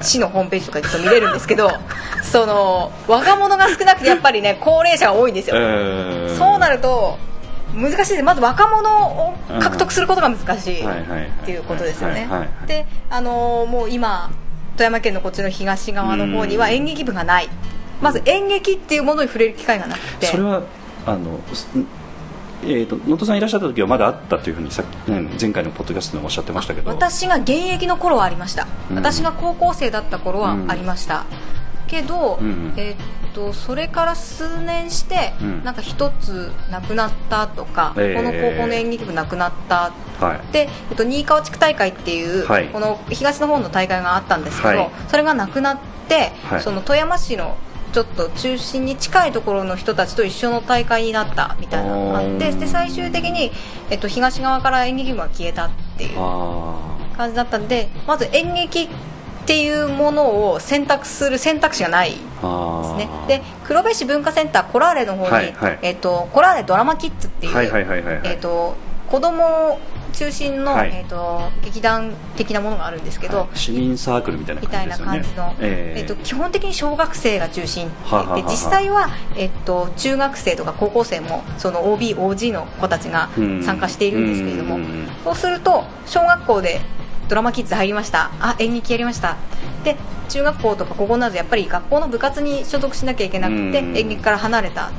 [0.01, 1.71] 市のホームページとかで見れるんですけど
[2.23, 6.37] その若者が少なくてやっぱりね高齢者が多いんですよ、えー。
[6.37, 7.19] そうなると
[7.75, 8.23] 難しいです。
[8.23, 12.23] まず若者を獲得することが難しいはいはいはいっていうことですよね。
[12.23, 14.31] はいはいはいであのーもう今
[14.77, 17.49] 富山県のこっちの東側の方には演劇部がない。
[18.01, 20.27] まず演劇っていうものに触れる機会がなくて。
[20.27, 20.63] それは
[21.07, 21.69] あのす
[22.63, 26.91] えー、と能登さんいらっしゃった時はまだあったというふうにさっき、ね、前回のポッドキャストでもおっしゃってましたけど。
[26.91, 28.97] 私が現役の頃はありました、うん。
[28.97, 31.27] 私が高校生だった頃はありました、
[31.87, 32.97] けど、うんえーっ
[33.37, 35.65] とそれから数年して、うん。
[35.65, 38.17] なんか一つなくなったとか、えー。
[38.17, 40.53] この高校の演劇部なくなったはい。
[40.53, 42.69] で、えっと、新川地区大会っていう、はい。
[42.69, 44.91] この東の方の大会があったんですけど、はい。
[45.09, 46.63] それがなくなって、はい。
[46.63, 47.59] その富山市の
[47.97, 53.51] ちょっと中心に近いところの人たちと一緒の大会になったみたいなのがあってで最終的に、
[53.89, 58.89] えっと、東側から演劇部が消えたっていうあ感じだったんでまず演劇っ
[59.47, 62.21] ていうものを選択する選択肢がないです
[62.97, 63.09] ね。
[63.29, 65.79] で黒部市文化センターコラーレの方に、はいはい。
[65.81, 68.21] えっと、コラーレドラマキッズっていう、はいはいはい。
[68.25, 68.77] えっと
[69.09, 69.81] 子供
[70.17, 70.91] 中心の、はい。
[70.93, 73.59] えー、と劇団的なものがあるんですけど、はい。
[73.59, 77.89] 市民サークルみたいなみたいな感じね感じの、えーえー、と基本的に小学生が中心
[78.35, 83.63] で実際は、えー、と中学生とか高校生もその OBOG の子たちがうん。
[83.63, 84.81] 参加しているんですけれども、う
[85.25, 86.81] そうすると小学校で
[87.29, 88.31] ドラマキッズ入りました。
[88.41, 89.37] あ演劇やりました。
[89.85, 89.97] で
[90.29, 93.97] 中学校とか高校などやっぱり学校の部活に所属しなきゃいけなくてうん。
[93.97, 94.91] 演劇から離れた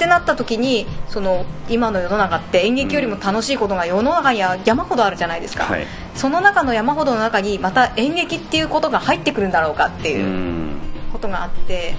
[0.00, 5.86] ってなった時にその今の世の中って演劇よりも楽しいことが世の中には山ほどあるじゃないですか、はい。
[6.14, 10.70] その中の山ほどの中にまた演劇っていうことが入ってくるんだろうかってういうん。
[11.12, 11.94] ことがあって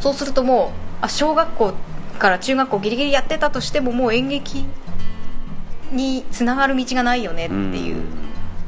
[0.00, 1.72] そうするともうあ小学校
[2.18, 4.66] から中学校ギリギリやってたとしてももう演劇
[5.90, 8.02] につながる道がないよねっていう。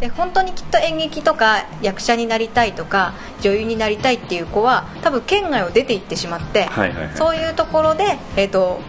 [0.00, 7.16] で本当にきっと演劇とか役者になりたいとか女優になりたいっていう子は多分県外を出て行ってしまって、はいはいはい。
[7.16, 8.80] そういうところで、えー、と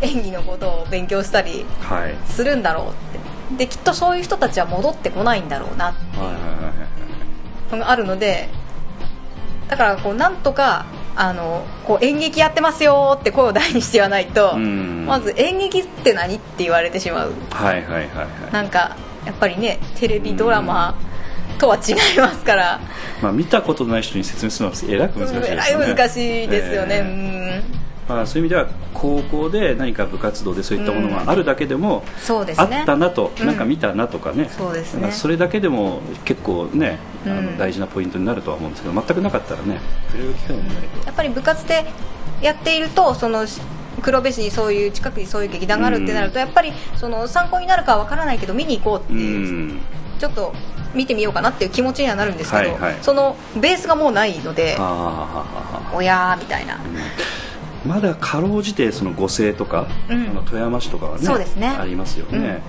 [0.00, 2.16] 演技のことを勉強したりはい。
[2.26, 2.90] するんだろうっ
[3.50, 3.56] て。
[3.56, 5.90] できっとそういう人たちは戻ってこないんだろうな。
[5.90, 6.70] ってはいはいはいは
[7.70, 7.72] い。
[7.72, 8.48] のがあるので
[9.68, 15.06] だからこうなんとかあのこう演劇やってますよって声を大にして言わないとうん。
[15.06, 17.32] まず演劇って何って言われてしまう。
[17.50, 18.52] はいはいはいはい。
[18.52, 20.94] なんかやっぱりねテレビドラマ
[21.58, 22.80] とは違いますから。
[23.20, 25.46] まあ見たことない人に説明するのはえらく難しいですよね。
[25.50, 33.46] えらい難しいですよね、えまあ、そういう意味では高校で何か部活動でそういったものがあるだけでも、うんそうですあねったなと、うん。
[33.46, 34.48] なんか見たなとかね。
[34.56, 35.10] そうですね。
[35.10, 37.46] それだけでも結構ね、あうん。
[37.46, 39.80] の大事なポイントになるとは思うんですけど全くなかったらね。
[40.08, 41.84] 触れる機会もないと、やっぱり部活で
[42.42, 43.44] やっているとその
[44.02, 49.38] 黒部市にそういう近くにそういう劇団があるってなると、やっぱりその参考になるかは分からないけど見に行こうってういう、
[49.74, 49.80] ん
[50.18, 50.52] ちょっと
[50.94, 52.36] 見てみようかなっていう気持ちにはなるん。
[52.38, 54.76] ですけど、はいはいそのベースがもうないので
[55.92, 56.78] おやーみたいな、
[57.84, 60.28] まだかろうじてその五星とか、うん。
[60.30, 61.68] あの富山市とかはねね。
[61.68, 62.62] ありますよね、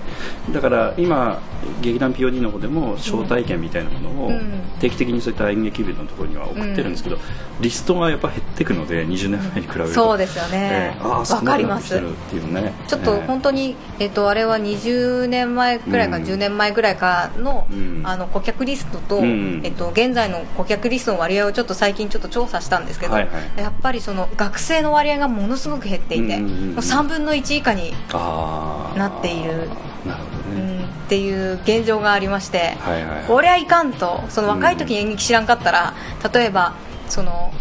[0.51, 1.39] だから今
[1.81, 4.61] 劇団 POD の方でも招待券みたいなものをうん。
[4.79, 7.17] 定期的にそういった演劇部のところには送ってるんですけど、
[7.61, 10.93] リストがやっぱ減ってくので20年前に比べると、そうですよね。
[10.95, 11.01] ええ。
[11.01, 12.73] ああわ少なくなかりますっていうね。
[12.87, 16.23] ちょっと本当に、えっとあれは20年前ぐらいかうん。
[16.23, 18.01] 10年前ぐらいかの,、うん。
[18.03, 19.61] あの顧客リストと、うん。
[19.63, 23.59] えっと現在の顧客リストの割合をちょっと最近ちょっと調査したんですけど、はいはい。
[23.59, 29.69] やっぱりその学生の割合がものすごく減っていて、うんうんうんもう3分の1以下に、なっている。
[30.05, 30.85] なるほどうね、ん。
[30.85, 33.23] っていう現状がありまして、はいはいはい。
[33.25, 35.93] こりゃいかんとその若い時に演劇知らんかったら、
[36.33, 36.73] 例えば
[37.07, 37.53] その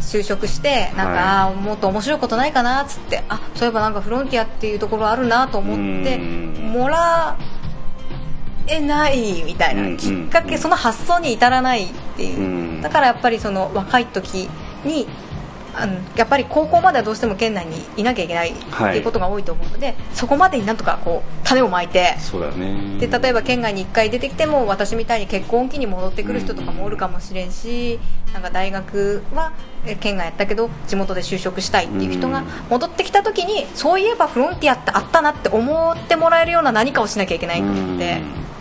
[0.00, 1.54] 就職してなんか、はい。
[1.54, 6.72] もっと面白いことないかなっつってあそういえばなんかフロンティアっていうところあるなと思ってうん。
[6.72, 7.36] もら
[8.68, 12.42] えないみたいな、うんきっかけ、うんその発想に至らないっていう、う
[12.78, 12.82] ん。
[12.82, 14.48] だからやっぱりその若い時
[14.84, 15.06] に
[15.74, 18.98] あのやっぱり高校まではどうしても県内にいなきゃいけないってはい。
[18.98, 22.14] いうことが多いと思うので、そこまでになんとかこう種をまいて。
[22.18, 22.98] そうだね。
[22.98, 27.98] で例えば県外に1回出てきても私みたいに結婚期に戻ってくる人とかもおるかもしれんし、
[28.32, 29.52] なんか大学は
[29.86, 38.18] え県外やったけど地元で就職したいっていう人が戻ってきた時にそういえばフロンティアってあったなって思ってもらえるような何かをしなきゃいけないと思って。
[38.18, 38.52] うん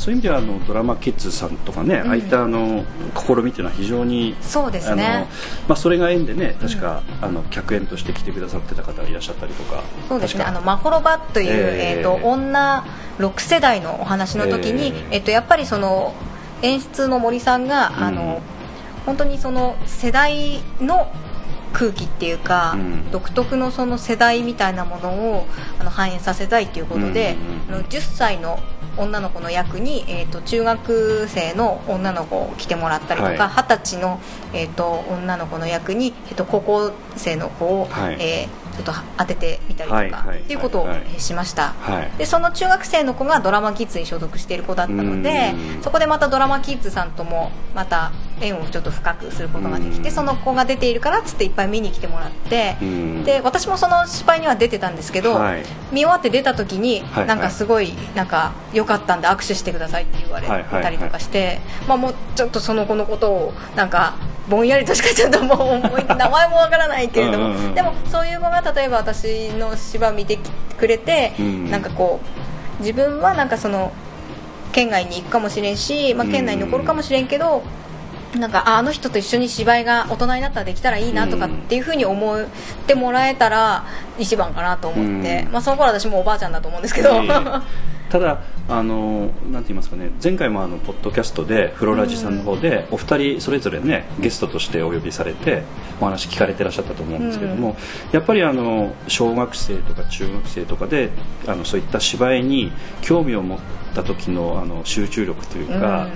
[0.00, 5.06] そういう意味ではあのドラマキッズさんとかね、ああいったあの試みっていうのは非常にそうですね。
[5.06, 5.26] あの
[5.68, 9.82] まあ、それが縁でね確か、あの客演として来てくださってた方がいらっしゃったりとか。
[10.08, 12.82] そうですね「あのマホロバ」という、えーえーと女
[13.18, 16.14] 6世代のお話の時に、えーえーとやっぱりその
[16.62, 18.04] 演出の森さんが、うん。
[18.04, 18.40] あの
[19.04, 21.12] 本当にその世代の
[21.74, 23.10] 空気っていうか、うん。
[23.10, 25.46] 独特のその世代みたいなものを
[25.78, 27.36] あの反映させたいということで、
[27.68, 28.58] うんあの10歳の
[28.96, 33.64] 女の子の役に、えー、と中学生の女の子を来てもらったりとか、はい。
[33.64, 34.20] 二十歳の、
[34.52, 38.16] えー、と女の子の役に、えー、と高校生の子を、はい。
[38.20, 40.88] えーちょっと当ててみたりとか、っていうことを
[41.18, 42.18] しました、はい。
[42.18, 45.82] でその中学生の子がドラマキッズに所属している子だったのでうん。
[45.82, 50.02] そこでまたドラマキッズさんともまた縁をちょっと深くすることができうん。
[50.02, 53.24] てその子が出ているからっつっていっぱい見に来てもらってうん。
[53.24, 55.64] で私もその芝居には出てたんですけど、はい。
[55.92, 64.14] 見終わって出た時に、はいなんかすごいなんか良かったんで握手してくださいって言われたりとかして、まあ、もうちょっとその子のことをなんか
[64.48, 70.38] ぼんやりとしかちょっともう思い名前もわからないけれどもでもそういう子が例えば私の芝居を見て
[70.78, 71.70] くれて、うん。
[71.70, 72.20] なんかこ
[72.78, 73.92] う自分はなんかその
[74.72, 77.62] 県外に行くかもしれんし、まあ、県内に残るかもしれんけど、
[78.38, 82.46] なんかああの人と一緒に芝居が大人になったらできたらいいなとかっていうふうに思っ
[82.86, 83.84] てもらえたら
[84.18, 85.52] 一番かなと思って、うん。
[85.52, 87.30] まあ、その頃私もうおばあちゃんだと思うんですけど、ええ
[88.10, 95.62] ただあのなんて言いますかね前回もあのポッドキャストでフロラジさんの方で、お二人それぞれねゲストとしてお呼びされて
[96.00, 97.76] お話聞かれてらっしゃったと思うんですけども、
[98.12, 101.10] やっぱりあの小学生とか中学生とかで
[101.46, 103.58] あのそういった芝居に興味を持っ
[103.94, 106.10] た時のあの集中力というか、うん。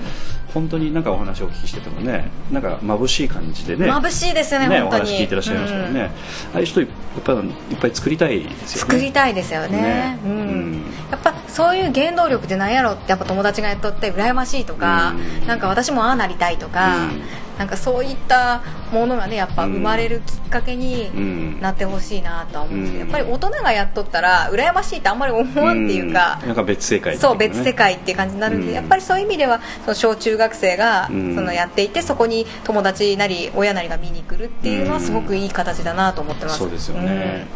[0.54, 5.02] 本当になんかお話をお聞きしててもねなんか眩しい感じでね眩しいですよねね、本当に。
[5.02, 6.07] お話聞いてらっしゃいますからね、うん。
[6.07, 6.11] あ
[6.54, 6.87] あいう人いっ
[7.24, 8.92] ぱいいっぱい作りたいですよね。
[8.92, 9.83] 作りたいですよね。
[9.83, 10.18] ね。
[10.24, 10.30] うん。
[10.30, 15.46] うんやっぱそういう原動力って何やろってやっぱ友達がやっとって羨ましいとか、うん。
[15.46, 17.09] なんか私もああなりたいとか、
[17.57, 21.61] なんかそういったものがねやっぱ生まれるきっかけにうん。
[21.61, 23.11] なってほしいなとは思うんですけど、うん。
[23.12, 26.46] やっぱり大人がやっとったら羨ましいってあんまり思わんっていうか、ん。
[26.46, 28.74] なんか別世界っていそう別世界っていう感じになるんで、うん。
[28.74, 31.37] やっぱりそういう意味ではその小中学生がそうん。
[31.37, 37.46] のやっていてそこに友達なり親なりが見に来るっていうのはすごくいい形だなと思ってます、そうですよね、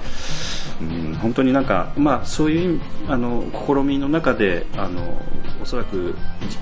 [0.80, 1.14] うん。
[1.20, 5.02] 本当になんか、まあ、そういうあの試みの中であの
[5.62, 6.14] おそらく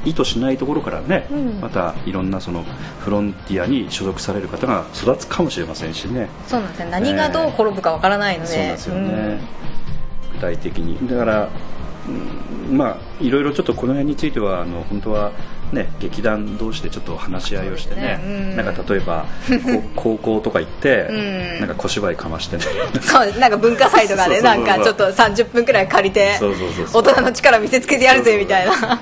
[0.05, 1.61] 意図しないところからね、うん。
[1.61, 2.65] またいろんなその
[3.01, 6.29] フロンティアに所属される方が育つかもしれませんしね。
[6.47, 9.41] そうなんですね何がどう転ぶかわからないので、そうなんですよね、
[10.33, 11.09] 具体的に。
[11.09, 11.49] だから、うん
[12.71, 15.33] まあいろいろちょっとこの辺についてはあの本当は
[15.73, 18.21] ね劇団同士でちょっと話し合いをしてねね。
[18.25, 18.57] うん。
[18.57, 19.27] なんか例えば
[19.95, 21.61] こ 高校とか行って、うん。
[21.61, 22.65] なんか小芝居かましてね。
[22.95, 26.39] うんそうなんか文化祭とかでそうそうそうなんかちょっと30分くらい借りて
[26.93, 29.01] 大人の力見せつけてやるぜみたいな。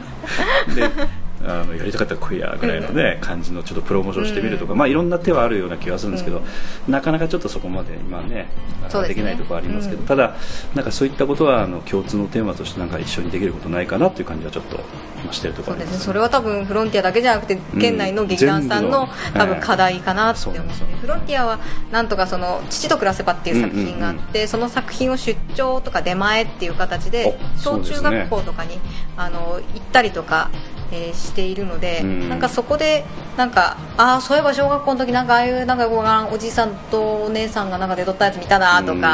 [0.74, 6.42] であのやりたかったら来いやぐらいのね、感じのちょっとプロモーションしてみるとか、まあいろんな手はあるような気がするんですけど、
[6.88, 8.48] なかなかちょっとそこまで今ね
[8.84, 9.08] ですね。
[9.08, 10.06] できないところありますけど、うん。
[10.06, 10.34] ただ
[10.74, 14.80] なんかそういったことはあの共通のテーマとしてなんか一緒にできることないかなっていう感じはちょっと
[15.22, 15.98] 今してるとこそうでろあります。
[15.98, 21.58] すねそれは多分フロンティアだけじゃなくて県内の劇団さんの多分課題かなって思うそうなんですよフロンティアは
[21.90, 28.78] なんとかその父と暮らせばっていう作品があってその作品を出張とか出前っていう形で小中学校とかに
[29.16, 30.50] あの行ったりとか
[30.94, 32.28] えーしているので、うん。
[32.28, 33.04] なんかそこで
[33.36, 35.96] なんかああそういえば小学校の時なんかああいうなんかこ
[36.30, 39.04] うおじいさんとお姉さんがなんか出とったやつ見たなとか、うん。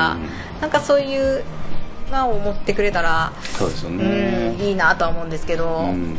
[0.61, 1.43] なんかそういう
[2.11, 6.19] のを持ってくれたら、そうですようね、ん、いいなとは思うんですけど、うん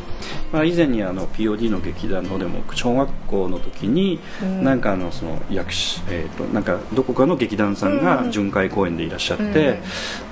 [0.51, 4.63] まあ、以前にあの POD の劇団の方でも小学校の時に、うん。
[4.63, 9.79] なんかあのその役者、えー、となんかどこかの劇団さんが巡回公演でいらっしゃって、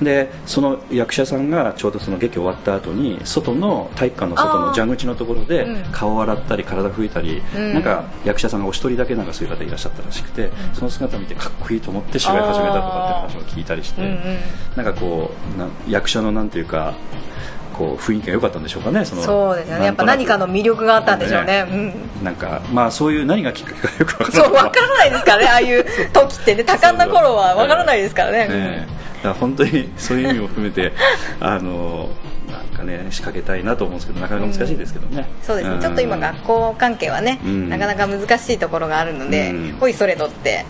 [0.02, 5.92] でその役者さんがちょうどその劇終わった後に外の体育館の外の蛇口のところでうん。
[5.92, 7.74] 顔を洗ったり体拭いたり、うん。
[7.74, 14.38] なんか役者さんがお一人だけなんかそういう方いらっしゃったらしくて、その姿を見てかっこいいと思って芝居始めたとかっていう話を聞いたりして、うんうん。
[14.76, 16.94] なんかこうな役者のなんていうか
[17.80, 19.86] こう雰囲気が良かったんでしょうかねそのそうですよね。
[19.86, 21.66] やっぱ何かの魅力があったんでしょうね。
[21.72, 22.24] うん。
[22.26, 25.48] なんかまあそういう何がきっかけかよくわからそう分 からないですからね。
[25.48, 28.48] ああいう時ってね多感な頃は分からないですからね。
[28.50, 28.88] ね。
[29.24, 30.92] だから本当にそういう意味も含めて
[31.40, 32.39] あのなん
[32.80, 35.82] かね仕掛けたいなと思うんですけどなかなか難しいですけどね、そうですね、ん。
[35.82, 37.70] ちょっと今学校関係はね、うん。
[37.70, 39.78] なかなか難しいところがあるので、うん。
[39.80, 40.66] ほいそれとって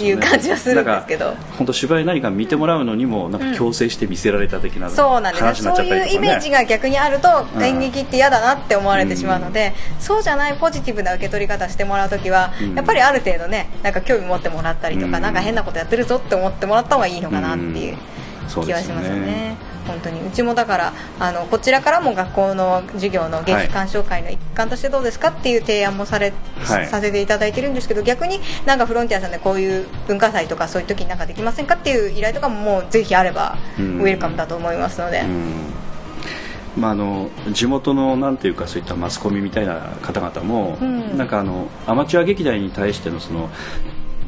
[0.00, 1.34] いう感じはするんですけど。
[1.58, 5.44] 本当芝居何か見てもらうのにもなんか強制して見せられた的なそうなんです。
[5.44, 5.54] ね。
[5.54, 12.74] そういうイメージが逆にあるとうん演劇って嫌だなって思われてしまうので、そうじゃないポジティブな受け取り方してもらう時は、うん。
[12.74, 17.96] やっぱりある程度ねなんか興味持ってもらったりとか、うんなんか変なことやってるぞって思ってもらった方がいいのかなっていう。
[18.64, 19.56] 気はしますよねね
[19.90, 27.26] 本当にうちもだからあのこちらからも学校の授業の劇鑑賞会の一環としてどうですかっていう提案もされ、はいさせてい。
[27.26, 34.02] ただいてるんですけど逆になんかフロンティアさんでこういう文化祭とかそういう時になんかできませんかっていう依頼とかももうぜひあればウうん。
[34.02, 35.22] ェルカムだと思いますので、
[36.76, 41.16] まあ、あの地元のなんていうかそういったマスコミみたいな方々も、うん。
[41.18, 43.50] なんかあのアマチュア劇団に対してのその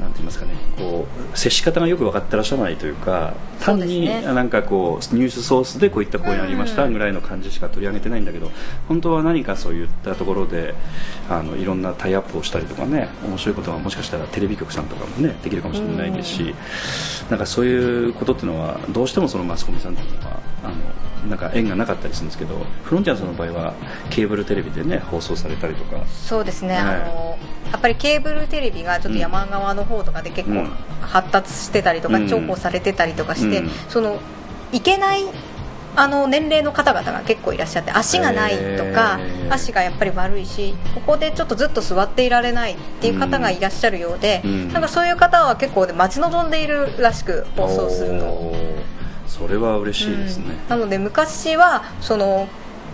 [0.03, 8.51] なんて言いますかねこう接し方がよく分かってらっしゃらないというか単になんかこうニュースソースでこういった公演ありましたぐらいの感じしか取り上げてないんだけど
[8.89, 10.75] 本当は何かそういったところで
[11.31, 16.55] あのいろんなタイアップをしたりとかね面白いことがもしかしたらテレビ局さんとかもねできるかもしれないですし、
[17.31, 20.75] なんかそういうことっていうのはどうしてもそのマスコミさんっていうのはあの
[21.29, 23.75] なんか縁がなかったりするんですけどフロンティアさんの場合は
[24.11, 26.05] ケーブルテレビでね放送されたりとか。
[26.07, 26.85] そうですね、はい。
[26.85, 27.39] あの
[27.71, 30.71] やっぱりケーブルテレビがちょっと山側の方とかで結構うん。
[31.01, 32.29] 発達してたりとか、うん。
[32.29, 33.71] 重宝されてたりとかして、うん。
[33.89, 34.21] その
[34.73, 35.25] いけない
[35.95, 44.73] あの年齢の方々が結構いらっしゃって足がないとか、足がやっぱり悪いしここでちょっとずっと座っていられないっていう方がいらっしゃるようで、うん。
[44.73, 48.53] なんかそういう方は結構で待ち望んでいるらしく放送するの
[49.33, 50.69] それは嬉しいですね、うん。
[50.69, 52.49] なので昔はその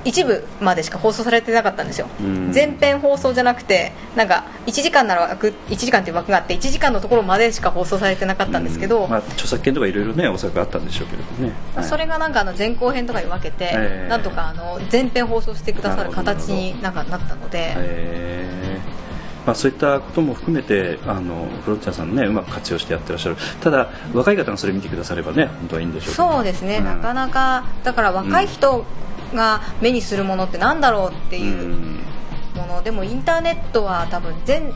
[0.05, 2.53] 一部までしか放送されてなかったんですよ、うん。
[2.53, 9.11] 全編放送じゃなくてなんか1時間なら枠1時間っていう枠があって1時間のところまでしか放送されてなかったんですけど、うん。
[9.11, 11.85] まあ、著作権とかいろいろねおそらくあったんでしょうけれどね、はい。
[11.85, 14.09] それがなんかあの前後編とかに分けて、ええ。
[14.09, 19.08] なんとかあの全編放送してくださる形になんかなったので、えー
[19.47, 23.37] まあ、そういったことも含めてあのフロンティアさんねうまく活用してやってらっしゃる。
[23.61, 26.85] ただ若い方がそれ見てくださればね本当はいいんでしょうそうですね、うん。
[26.85, 28.85] なかなかだから若い人
[29.35, 32.01] が目にするものってなんだろうっていううん。
[32.57, 34.73] もの、でもインターネットは多分全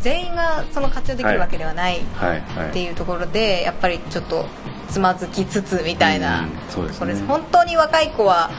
[0.00, 2.40] 全員がその活用できるわけではないはい。
[2.40, 2.68] はい。
[2.68, 4.44] っていうところで、やっぱりちょっと
[4.90, 6.48] つまずきつつみたいな、うん。
[6.68, 7.14] そうですね。
[7.26, 8.50] 本当に若い子は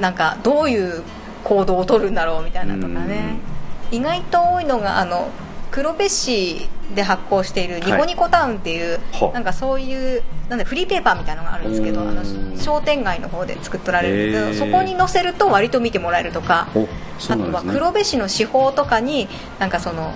[0.00, 1.02] なんかどういう
[1.42, 3.38] 行動を取るんだろうみたいなとかね、
[3.90, 5.28] 意外と多いのがあの
[5.70, 12.22] 黒部市で発行しているニコニコタウンっていう、はなんかそういうなんでフリーペーパーみたいなのがあるんですけどあの
[12.56, 16.86] 商店街の方で作っとられるんですけどそこに載せると割と見てもらえるとかお
[17.18, 19.26] そあとは黒部市の司法とかに
[19.58, 20.14] なんかその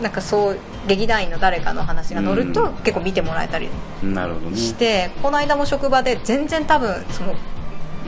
[0.00, 2.74] なんかそう劇団員の誰かの話が載るとうん。
[2.78, 3.68] 結構見てもらえたり
[4.02, 4.56] なるほどね。
[4.56, 7.34] して、この間も職場で全然多分その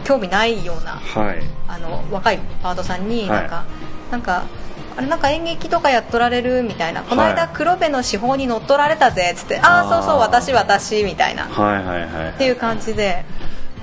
[0.05, 1.43] 興味ないようなはい。
[1.69, 3.41] あの若いパートさんにはい。
[3.41, 3.65] なんか、
[4.13, 4.45] なんか
[5.09, 7.03] なんか演劇とかやっとられるみたいな。
[7.03, 11.47] この間はい黒部の司法に乗っ取られたぜっつって、ああそうそう私私みたいな。
[11.47, 12.33] っはいはいはい。
[12.39, 13.25] ていう感じで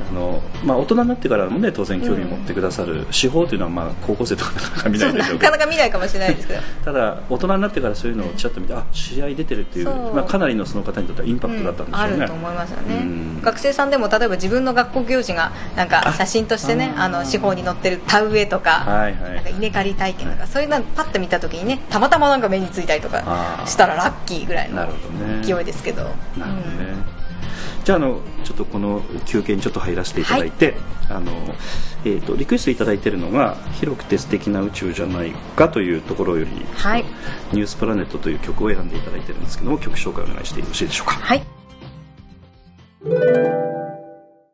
[0.10, 5.52] あのまあ、大人になってからもね当然興味を持ってくださる司法というのは、まあ、高校生とかなかなか見なそいうでしょうけど。
[5.52, 6.62] なかなか見ないかもしれないですけど。
[6.86, 13.42] ただ大人になってからそういうのをちらっと見てあ試合出てるっていうまあ、かなりのその方にとってはインパクトだったんでしょうね、あると思いますよね、うん。
[13.42, 19.36] 学生さんでも例えば自分の学校行事がなんか写真としてねああの司法に載ってる田植えとか,、はいはい。
[19.36, 24.88] なんか稲刈り体験とか、そういうのパッと見た時にねたまたまなんか目についたりとかしたらラッキーぐらいの
[25.42, 26.04] 勢いですけど。
[26.04, 27.17] なるほどね、
[27.88, 30.76] じゃああのちょっとこの休憩にちょっと入らせていただいて、
[31.10, 31.32] あの
[32.04, 37.06] えー、とリクエストいただいているのが「広くて素敵な宇宙じゃないか」というところより「はい。
[37.54, 41.14] ニュースプラネット」という曲を選んでいただいているんですけども曲紹介お願いしてよろしいでしょうか？
[41.14, 41.46] はい。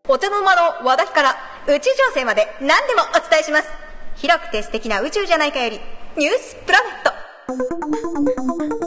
[0.07, 3.67] お茶の間の話題から宇宙情勢まで何でもお伝えします。
[4.15, 5.79] 広くて素敵な宇宙じゃないかより
[6.17, 8.82] ニュースプラネット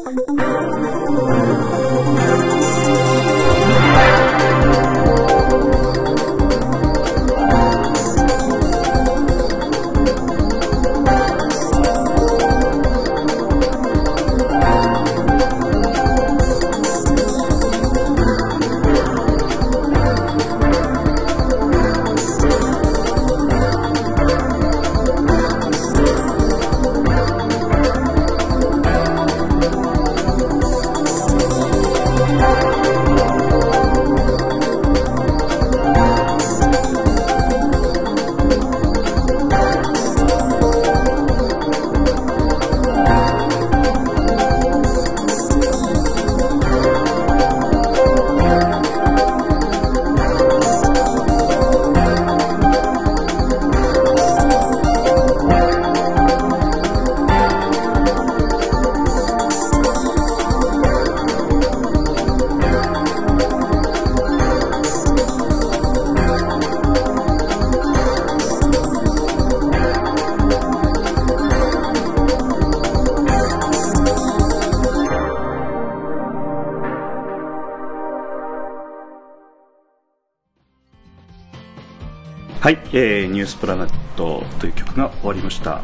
[82.92, 85.82] えーニュースプラネットという曲が終わりました。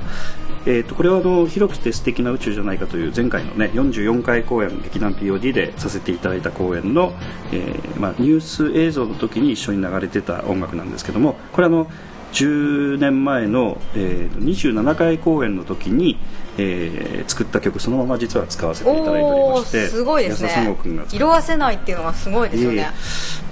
[0.65, 7.15] えー、とこれはあの広くて素敵な宇宙じゃないかという前回のね44回公演劇団 POD でさせていただいた公演の、
[7.53, 11.91] えーまあ、ニュース映像の時に一緒に流れてた音楽なんですけどもこれあの
[12.33, 16.19] 10年前の、えー、27回公演の時に、
[16.59, 22.91] えー作った曲そのまま実は使わせていただいておりましてすごいです安田ね孫君が色あせないっていうのがすごいですよね、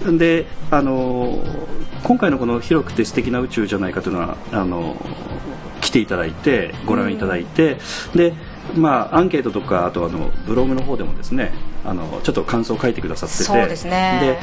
[0.07, 0.19] ええ。
[0.19, 5.31] であのー今回のこの広くて素敵な宇宙じゃないかというのはあのー
[5.81, 7.79] 来ていただいてご覧いただいて、
[8.15, 8.35] で
[8.75, 11.53] まあアンケートとかあとあのブログの方でもですね
[11.85, 13.45] あのちょっと感想を書いてくださってて。
[13.45, 14.19] そうですね。
[14.21, 14.39] で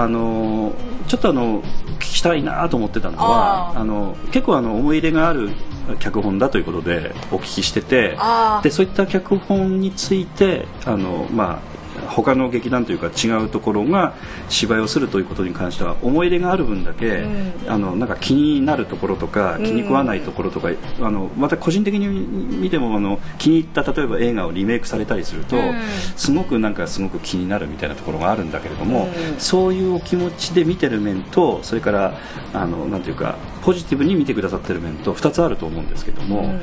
[0.00, 0.72] あの
[1.08, 1.62] ちょっとあの
[1.98, 5.50] 聞きたいなと思ってたのはあの結構あの思い入れがある
[5.98, 8.16] 脚本だということでお聞きしてて。
[8.62, 11.75] でそういった脚本についてあのまあ
[12.08, 14.14] 他の劇団というか違うところが
[14.48, 17.52] 芝居をするということに関しては思い入れがある分だけ、うん。
[17.68, 19.64] あのなんか気になるところとかうん。
[19.64, 20.68] 気に食わないところとか、
[21.00, 25.74] あのまた個人的に見てもあの気に入った例えば映画をリメイクされたりすると、うん。
[26.16, 29.40] すごくなんかすごく気になるみたいなところがあるんだけれども、うん。
[29.40, 32.18] そういうお気持ちで見てる面とそれから
[32.52, 36.60] あのなんていうかポジティブに見てくださってる面と2つあると思うんですけども、うん。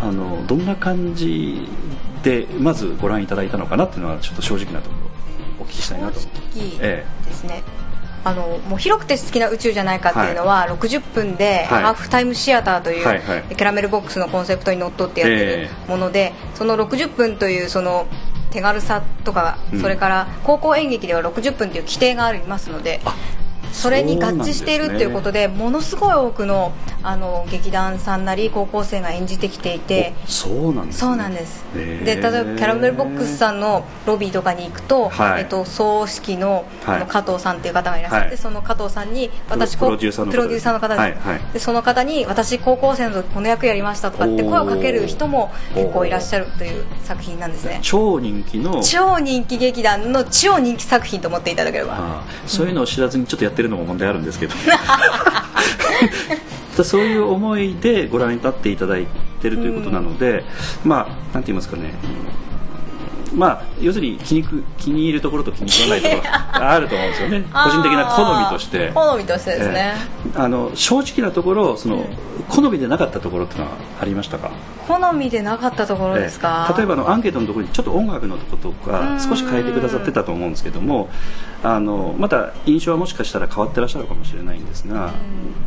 [0.00, 1.66] あのどんな感じ
[2.22, 4.96] でまずご覧いただいたのかなっていうのはちょっと正直なとこ
[5.58, 6.78] ろお聞きしたいなと思って。
[6.78, 7.62] ですね、
[8.24, 11.82] あのもう広くて好きな宇宙じゃないかっていうのは、60分ではい。
[11.82, 13.42] ハーフタイムシアターという、はいはい。
[13.48, 18.06] キャラメルボックスのコンセプトにのっとってやってるえもので、その60分というその
[18.50, 19.80] 手軽さとか、うん。
[19.80, 23.00] それから高校演劇では60分という規定がありますので
[23.72, 30.12] それに合致しているっていうことでものすごい多くのあの劇団さんなり高校生が演じてきていて。
[30.24, 31.64] おそうなんです、ね、そうなんです。
[31.74, 35.42] で例えばキャラメルボックスさんのロビーとかに行くと、はい。
[35.42, 36.96] えっと、葬式の,、はい。
[36.96, 38.38] あの加藤さんっていう方がいらっしゃって、はい。
[38.38, 41.52] その加藤さんに私プロデューサーの方プロデューサーの方です、はいはい。
[41.52, 47.78] でその方に私高校生の時この役やりましたとかって声をかける人も結構いらっしゃるという作品なんですね。
[47.82, 48.82] 超人気の。
[48.82, 51.92] 超人気劇団の超人気作品と思っていただければ。
[51.94, 54.54] ああそういうのを知らずにちょっとやってってるのも問題あるんですけど。
[56.84, 59.08] そういう思いでご覧になっていただい
[59.42, 60.44] てるということなので、
[60.84, 61.92] うんまあなんて言いますかね。
[63.34, 67.44] まあ要するに気にく気に入るところと気に食わないところがあると思うんですよね。
[67.52, 68.90] 個人的な好みとして。
[68.94, 69.94] 好みとしてですね、
[70.26, 70.40] ええ。
[70.40, 72.06] あの正直なところその、
[72.48, 74.50] 好みでなかったところっていうのはありましたか？
[74.86, 76.78] 好みでなかったところですか、ええ。
[76.78, 81.10] 例えばあのアンケートのところにちょっと音楽のところとか少し変えてくださってたと思うんですけども
[81.62, 85.12] あのまた印象はもしかしたら変わってらっしゃるかもしれないんですが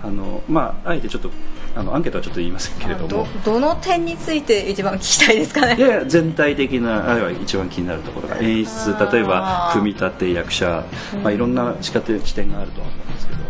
[0.03, 1.29] あの、まあ、あえてちょっと
[1.75, 3.07] あのアンケートはちょっと言いませんけれども。
[3.07, 5.75] どどの点について一番聞きたいですかね？
[5.77, 10.83] いやいや全体的なあるいは一番気になるところが演出例えば組み立て役者、
[11.23, 13.41] まあ、いろんな視点視点があるとは思うんですけど。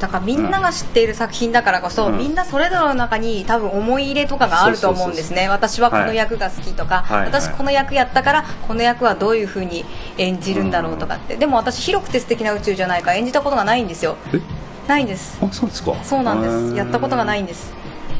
[0.00, 2.18] だからみんなが知っている作品だからこそ、うん。
[2.18, 5.48] みんなそれぞれの中に多分思い入れとかがあると思うんですね。
[5.48, 7.26] 私はこの役が好きとか、はい。
[7.26, 9.84] 私この役やったからこの役はどういうふうに
[10.18, 14.16] 演じるんだろうとかって、でも私広くて素敵な宇宙じゃないから演じたことがないんですよ。
[14.32, 14.40] え？
[14.86, 15.38] ないんです。
[15.42, 15.94] あそうですか。
[16.04, 16.76] そうなんです。
[16.76, 17.72] やったことがないいんです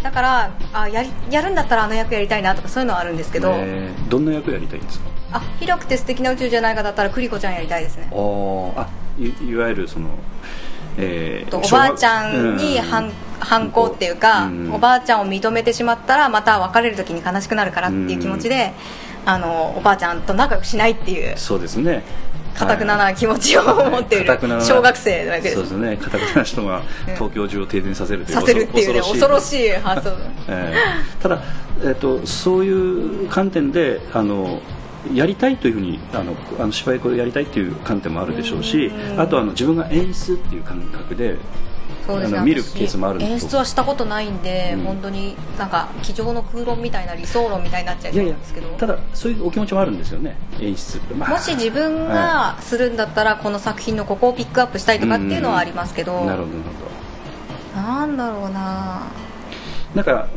[0.02, 3.54] だからあやりやるんだったらあの役やりたいなとかそういうのはあるんですけど、
[4.08, 5.10] どんな役やりたいんですか？
[5.32, 8.08] あ広くて素敵な宇宙じゃないかだったらクリコちゃんやりたいですね。
[8.12, 8.88] あ
[9.18, 10.08] いいわゆるその、
[10.98, 12.82] えーとおばあちゃんにうん。
[12.82, 14.72] 反反抗っていうか、うん。
[14.72, 18.72] おばあちゃんを認めてしまったらまた別れる時に悲しくなるからっていう気持ちで、
[19.24, 21.36] あのおばあちゃんと仲良くしないっていう。
[21.38, 22.02] そうですね
[22.54, 25.54] かたくなな気持ちを持っている小学生なわけです。
[25.54, 25.96] そうですね。
[25.96, 26.82] かたくなな人が
[27.14, 29.40] 東京中を停電させるというさせるっていうね恐ろい。
[29.40, 30.16] しい発想。
[30.48, 31.42] えーただ、
[31.80, 34.60] えー、とそういう観点であの
[35.12, 41.36] やりたいというふうにあのあの芝居をやりたいという観点もあるでしょうしあとあの自分が演出っていう感覚で
[42.06, 42.40] そうですね。
[42.40, 44.84] 見る私ケースもあるんです演出はしたことないんで、うん。
[44.84, 48.68] 本当になんか机上の空論みたいな理想論みたいになっちゃいそうなんですけど。
[48.70, 56.70] ただそういうお気持ちもあるんですよね演出って、まあもし自分がするんだったらこの作品のここをピックアップしたいとかっていうのはありますけど、なるほどなる
[57.74, 57.82] ほど。
[57.82, 59.02] なんだろうな。
[59.94, 60.28] なんか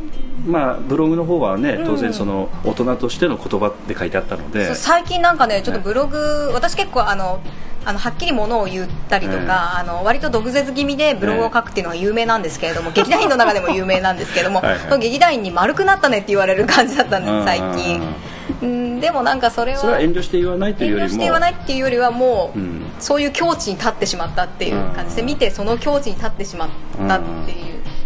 [0.46, 1.96] まあブログの方はね当うん。
[1.98, 7.40] 然その大人としての言葉って書いてあったので、そう最近なんかねちょっとブログ、私結構あの
[7.86, 14.80] あのはっきりものを言ったりとか、ええあの割と毒舌気味でブログを書くっていうのが有名なんですけれども、劇団員の中でも有名なんですけれども はいはい。
[14.80, 17.76] その劇団員に丸くなったねって言われる感じだったんです最うん。
[17.76, 18.14] 近
[18.62, 22.82] うんでもなんかそれはそれは遠慮して言わないというよりも遠慮して言わないっていうよりはもう、うん。
[22.98, 25.28] そういう境地に立ってしまったっていう感じでうん。
[25.28, 26.68] 見てその境地に立ってしまっ
[27.06, 27.56] たっていう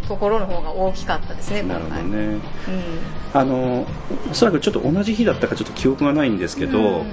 [0.06, 2.08] ところの方が大きかったですねなるほどね。
[2.08, 2.40] うん。
[3.32, 3.86] あの
[4.30, 7.06] おそらくちょっと同じ日だったかちょっと記憶がないんですけど、うん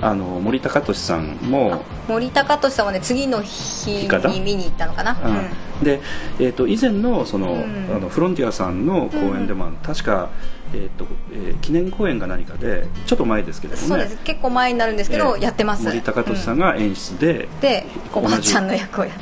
[0.00, 5.36] あの森高俊さんも森高俊さんはね次の日に見に行ったのかな、うん。
[5.36, 5.40] う
[5.82, 5.84] ん。
[5.84, 6.00] で、
[6.38, 7.94] えー、と以前のその、うん。
[7.94, 10.30] あのフロンティアさんの公演でも、確か、
[10.72, 13.88] えーとえー記念公演か何かでちょっと前ですけどもね。
[13.88, 14.18] そうです。
[14.24, 15.84] 結構前になるんですけど、えーやってます。
[15.84, 17.60] 森高俊さんが演出で、うん。
[17.60, 19.14] でおばあちゃんの役をやっ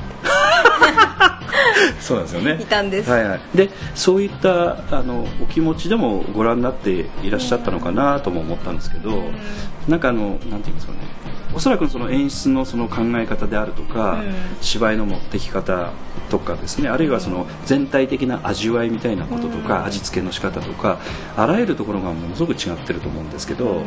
[2.01, 2.57] そうなんですよね。
[2.57, 9.23] ていたんです、はいはい、でそういったあのお気持ちでもご覧になっていらっしゃったのかなとも思ったんですけど、
[9.89, 10.99] なんかあのなんていうんですかね
[11.57, 14.35] おそらくその演出のその考え方であるとか、うん。
[14.61, 15.91] 芝居の持ってき方
[16.31, 20.99] とかですねあるいはその全体的な味わいみたいなこととか、味付けの仕方とか
[21.37, 23.83] あらゆるところがものすごく違ってると思うんですけど、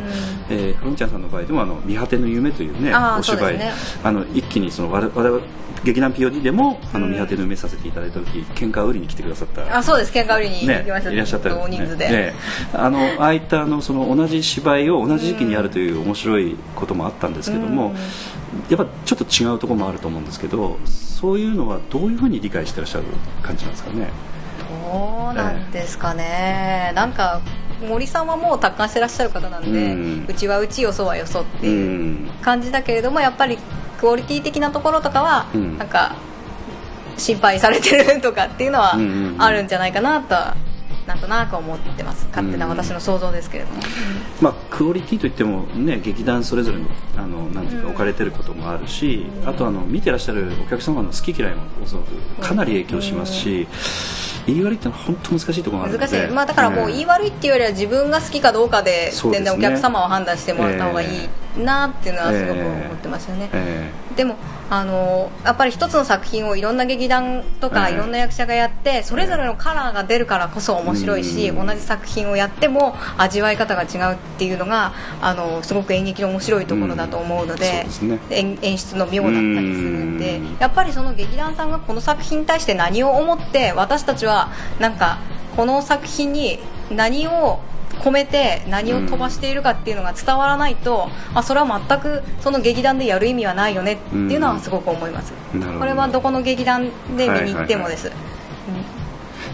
[0.49, 3.71] えーフロンチャンさんの場合でもあの「見果ての夢」というねお芝居、ね。
[4.03, 5.41] あの一気にその我々
[5.83, 9.77] 劇団 POD でも「あのうん見果ての夢」させていただいた時喧嘩売りに来てくださった。
[9.77, 10.13] あそうです。
[10.13, 12.35] 喧嘩売りにね行きました、いらっしゃった大人数で、ね。
[12.73, 17.95] あのああいったあのその同じ芝居を同じ時期にやるという面白いこともあったんですけども、うん。
[18.69, 23.05] やっぱちょっと違うところもあると思うんですけどそういうのはどういうふうに理解してらっしゃる
[23.41, 24.09] 感じなんですかね？
[24.91, 27.41] どうなんですかね、なんか
[27.87, 32.29] 森さんはもう達観してらっしゃる方なんで、ううんちはうちよそはよそってういうん。
[32.41, 33.57] 感じだけれどもやっぱり
[33.99, 35.77] クオリティ的なところとかは、うん。
[35.77, 36.15] なんか
[37.17, 38.95] 心配されてるとかっていうのは
[39.39, 40.55] あるんじゃないかなとは
[41.09, 42.27] なんとなく思ってます。
[42.29, 43.81] 勝手な私の想像ですけれども、
[44.41, 46.85] まあ、クオリティといっても、ね、劇団それぞれの
[47.17, 47.89] あのなんていうかうん。
[47.93, 53.67] 置かれてることもあるし、あとあの見てらっしゃるお客様の好き嫌いもおそらくかなり影響しますし、
[54.45, 56.05] 言い悪いってのは本当難しいところがあるので。
[56.05, 64.35] 難しい、まあ、だからこうね言い悪いっていうよりは自分が好きかどうかで全然お客様を判断してもらった方がいいなっていうのはすごくええ思ってますよね、えでも
[64.69, 71.65] あのやっぱり一つの作品をいろんな劇団とか、はいい、ろんな役者がやってそれぞれのカラーが出るからこそ面白いし、うん。
[71.65, 78.19] 同じ作品をやっても味わい方が違うっていうのがあのすごく演劇の面白いところだと思うので,、うですね。
[78.29, 80.57] 演演出の妙だったりするんでうん。
[80.59, 85.17] やっぱりその劇団さんがこの作品に対して何を思って私たちはなんか
[85.55, 86.59] この作品に
[86.91, 87.59] 何を
[87.99, 95.79] 込めて何を飛ばしているかっていうのが伝わらないと、あそれは全くその劇団でやる意味はないよねっていうのはすごく思います、なるほど。
[95.79, 98.11] これはどこの劇団で見に行ってもです、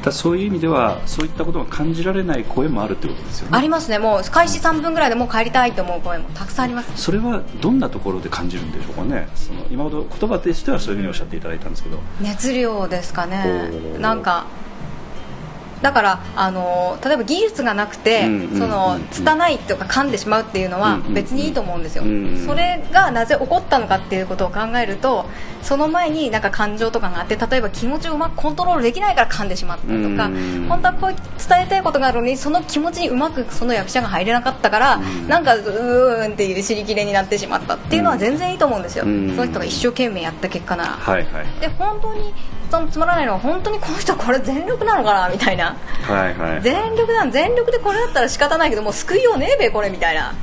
[0.04, 3.58] だそういう意味ではそういったことが感じられない声もあるってことですよね。
[3.58, 3.98] ありますね。
[3.98, 6.92] もう開始3分ぐらいでもう帰りたいと思う声もたくさんあります。
[6.96, 9.28] それはどんなところで感じるんでしょうかね。
[9.36, 11.98] その今ほど言葉としてはそういうふうにおっしゃっていただいたんですけど。
[12.22, 13.72] 熱量ですかね。
[14.00, 14.46] なんか
[15.82, 18.24] だからあの例えば技術がなくて、
[18.58, 25.26] その拙いとか噛んでしまうっていうのは別にいいと思うんですよ、うんそれがなぜ起こったのかっていうことを考えると
[25.62, 35.28] その前になんか感情とかがあって例えば気持ちをうまくコントロールできないから噛んでしまったとか、うん本当はこう伝えたいことがあるのにその気持ちにうまくその役者が入れなかったから、うん。
[35.28, 39.30] なんかうーんっていう尻切れになってしまったっていうのは全然いいと思うんですよ、うん。
[39.32, 40.90] その人が一生懸命やった結果なら。
[40.92, 41.46] はいはい。
[41.60, 42.34] で本当に
[42.76, 45.78] そのつまらないのは本当にこの人これ全力なのかなみたいな。
[46.02, 46.62] はいはい。
[46.62, 50.34] 全力なん全力でこれだったら仕方ないけどもう救いようねえべこれみたいな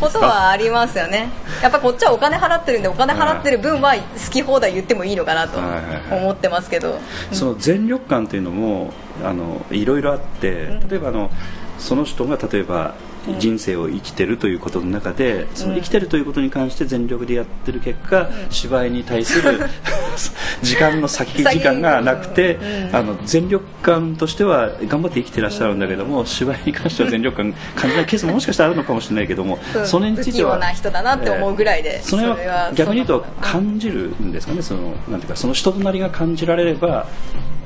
[0.00, 1.30] ことはありますよね。
[1.62, 6.20] やっぱこっちはお金払ってるんでお金払ってる分は好き放題言ってもいいのかなとはいはいはい。
[6.22, 6.98] 思ってますけど。
[7.32, 8.92] その全力感というのも
[9.24, 10.88] あのいろいろあってうん。
[10.88, 11.30] 例えばあの
[11.78, 12.94] その人が例えば
[13.38, 19.60] 人生を生きてるということの中でその生きてるということに関して全力でやってる結果、芝居に対する
[20.62, 22.96] 時間の先時間がなくて、うん。
[22.96, 29.86] あの全力感としては頑張って生きてらっしゃるんだけども、芝居に関しては全力感感じないケースももしかしたらあるのかもしれないけども、うん。
[29.86, 37.06] それについてはな人だなって思うぐらいでえーそれはは逆に言うと感じるんですかねそのなんていうかその人となりが感じられれば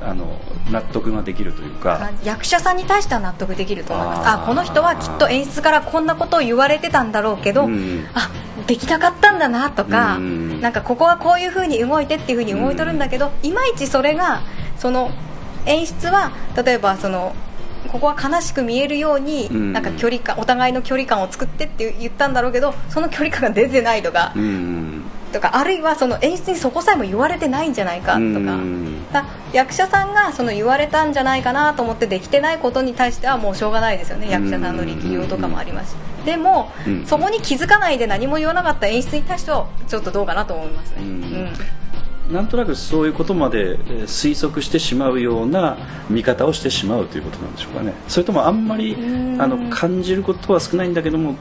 [0.03, 0.39] あの
[0.71, 2.11] 納得ができるというか。
[2.23, 4.27] 役者さんに対しては納得できると思います。
[4.27, 8.07] あこの人はきっと演出からこんなことを言われてたんだろうけど、うん。
[8.13, 8.29] あ
[8.67, 10.61] できなかったんだなとか、うん。
[10.61, 14.41] なんかここはこういう風に動いてっていう風に動いとるんだけど、いまいちそれが
[14.77, 15.11] その
[15.65, 17.35] 演出は例えばその
[17.87, 19.73] ここは悲しく見えるように、うん。
[19.73, 34.29] なんか距離感お互いの距離感を作ってって言ったんだろうけどその距離感が出てないとか、うんとかあるいはその演出にそこさえも言われてないんじゃないかとか、うんだ役者さんがその言われたんじゃないかなと思ってできてないことに対してはもうしょうがないですよね。
[34.29, 35.95] 役者さんの力量とかもありますし。
[36.25, 37.05] でも、うん。
[37.05, 41.07] そこに気づかないで何も言わなかった演出に対してはちょっとどうかなと思いますね、うん。
[41.07, 41.49] うん
[42.31, 45.77] なんとなくそういうことまでえー推測してしまうような
[46.09, 47.93] 見方をしてしまうということなんでしょうかね。
[48.07, 49.41] それともあんまりうん。
[49.41, 51.35] あの感じることは少ないんだけども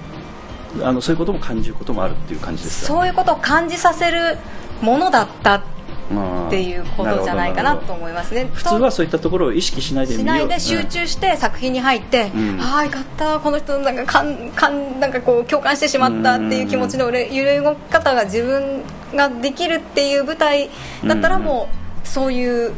[0.82, 4.38] あのそういうことも感じることもあるっていう感じですかそういうことを感じさせる
[4.80, 5.62] ものだった
[6.10, 8.50] っっていうことじゃないかなと思いますね。
[8.52, 12.60] 普通はそういったところを意識しないでしないで集中して作品に入って、うん。
[12.60, 18.82] ああよかったこの人なんかかんかんなんかこう共感してしまったっていう気持ちの揺れ揺れ動き方が自分
[19.14, 20.70] ができるっていう舞台
[21.06, 21.68] だったらも
[22.04, 22.72] うそういう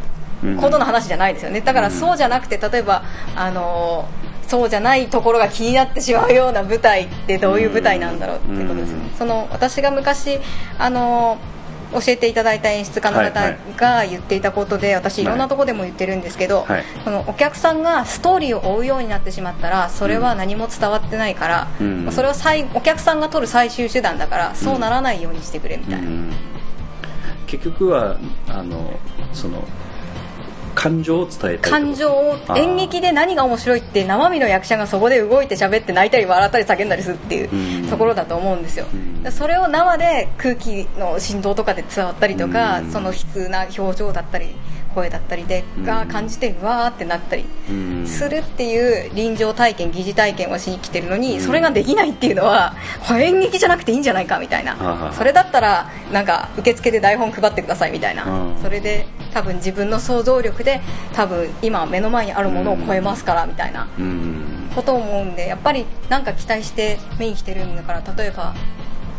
[0.60, 1.62] ことの話じゃないですよね。
[1.62, 3.02] だからそうじゃなくて例えば
[3.34, 4.06] あの
[4.46, 9.08] そうじゃないところが気になってしまうような舞台ってどういう舞台なんだろうっていうことですよね。
[9.10, 9.18] うん。
[9.18, 10.38] その私が昔
[10.78, 11.38] あの
[11.92, 22.12] 教えていただいた演出家の方が言っていたことで私いろんなところでも言ってるんですけど、はいそのお客さんがストーリーを追うようになってしまったらそれは何も伝わってないから、うん。
[22.12, 26.32] それは最お客さんが取る最終手段だからそうならないようにしてくれみたいな、うん。
[27.46, 28.18] 結局は
[28.48, 28.98] あの
[29.32, 29.64] その
[30.74, 37.88] 感情を伝えた感情を演劇で何が面白いって生身の役者がそこで動いて喋って泣いたり笑ったり叫んだりするっていううん。
[37.88, 38.86] ところだと思うんですよ、
[39.24, 39.32] うん。
[39.32, 42.90] それを生で空気の振動とかで伝わったりとか、うん。
[42.90, 44.54] その悲痛な表情だったり
[44.92, 45.84] 声だったりでうん。
[45.84, 48.06] が感じてうわーってなったりうん。
[48.06, 51.40] するっていう臨場体験疑似体験をしに来てるのに、うん。
[51.40, 52.74] それができないっていうのは
[53.06, 58.62] これ演劇じゃなくていいんじゃないかみたいな、それだったらなんか受付で台本配ってくださいみたいな、うん。
[58.62, 60.80] それで多分自分の想像力で
[61.14, 64.70] 多分今目の前にあるものを超えますからみたいなうん。
[64.74, 68.54] ことを思うんでやっぱりなんか期待して見に来てるんだから例えば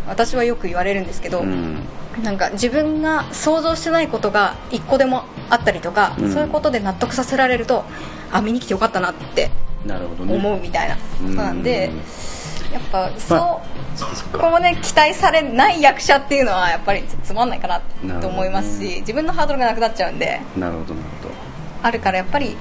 [0.08, 1.80] 私はよく言われるんですけど、うん。
[2.24, 6.32] なんか自分が想像してないことが一個でもあったりとか、うん。
[6.32, 7.84] そういうことで納得させられると
[8.32, 9.50] あ見に来てよかったなって
[9.86, 10.36] なるほどね。
[10.36, 10.96] 思うみたいな。
[10.96, 12.02] ことなんで、うん
[12.74, 17.82] やっぱそう、そっかそっこかこね期待されない役者っていうのはやっぱりつまんないかな
[18.20, 21.36] と思いますし、自分のハードルがなくなっちゃうんでなるほどなるほど。
[21.84, 22.56] あるからやっぱり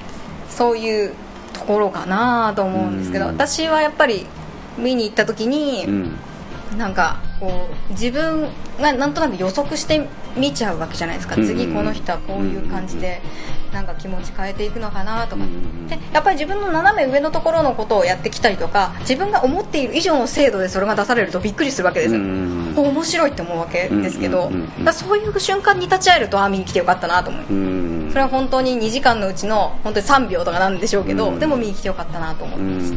[0.49, 1.15] そういう
[1.53, 3.31] ところかなと思うんですけど、うん。
[3.31, 4.27] 私はやっぱり
[4.77, 6.15] 見に行った時に、うん
[6.77, 8.49] なんかこう自分
[8.79, 13.21] がなんとなく予測して見ちゃうわけじゃないですか、うん次この人はこういう感じで
[13.71, 24.51] なんか気持ち変えていくのかなとか、うんでやっぱり自分の斜め上のところのことをやってきたりとか自分が思っている以上の精度でそれが出されるとびっくりするわけですよ、うん面白いって思うわけですけど、
[24.83, 32.93] だそういう瞬間に立ち会えるとああ見に来てよかったなと思う、うんそれは本当に2時間のうちの本当に3秒とかなんでしょうけど、うんでも見に来てよかったなと思ってます、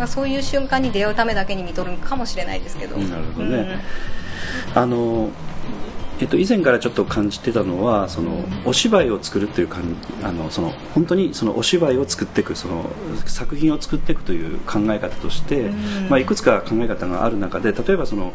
[0.00, 3.80] うんだからそういう瞬間に出会うためだけに見とるかもしれないですけど、なるほどね。
[4.74, 5.30] あの
[6.20, 12.90] えっと、以前からちょっと感じてたのはそのお芝居を作るっていう感あのその本当にそのお芝居を作っていくその
[13.24, 16.08] 作品を作っていくという考え方として、うん。
[16.10, 18.34] まあ、いくつか考え方がある中で例えばその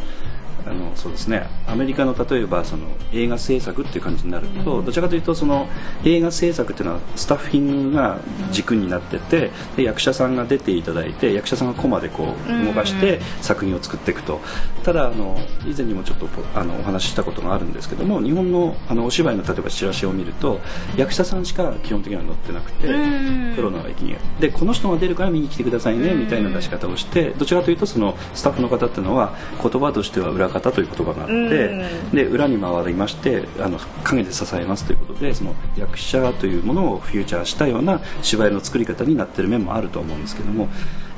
[0.67, 1.47] あのそうですね。
[1.67, 5.67] アメリカの例えばその映画制作っていう感じになると、どちらかというとその
[6.03, 8.19] 映画制作っていうのはスタッフィングが
[8.51, 14.41] 軸になっててで役者さんが出ていただいて役者さんがコマでこう動かして作品を作っていくと。
[14.83, 20.59] ただあの以前にもちょっとあのお話ししたことがあるんですけども日本のあのお芝居の例えばチラシを見ると
[20.95, 23.55] 役者さんしか基本的には載ってなくてうん。
[23.55, 24.15] プロの駅に。
[24.39, 32.11] でこの人が出るから見に来てくださいねうんみたいな出し方をしてどちらかというとそのスタッフの方っていうのは言葉としては裏方という言葉があってうん。
[32.11, 40.69] で裏に回りましてあの陰で支えますということでその役者というものをフューチャーしたような芝居の作り方になってる面もあると思うんですけども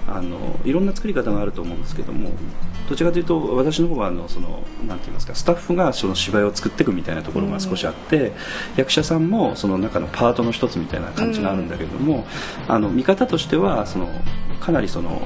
[0.08, 2.32] あのいろんな作り方があると思うんですけども
[2.88, 8.32] どちらかというと私の方はあのそのなんて言いますかスタッフがその芝居を作っていくみたいなところが少しあって、
[8.78, 12.26] 役者さんもその中のパートの一つみたいな感じがあるんだけれども、
[12.70, 14.08] あの見方としてはその
[14.62, 15.22] かなりその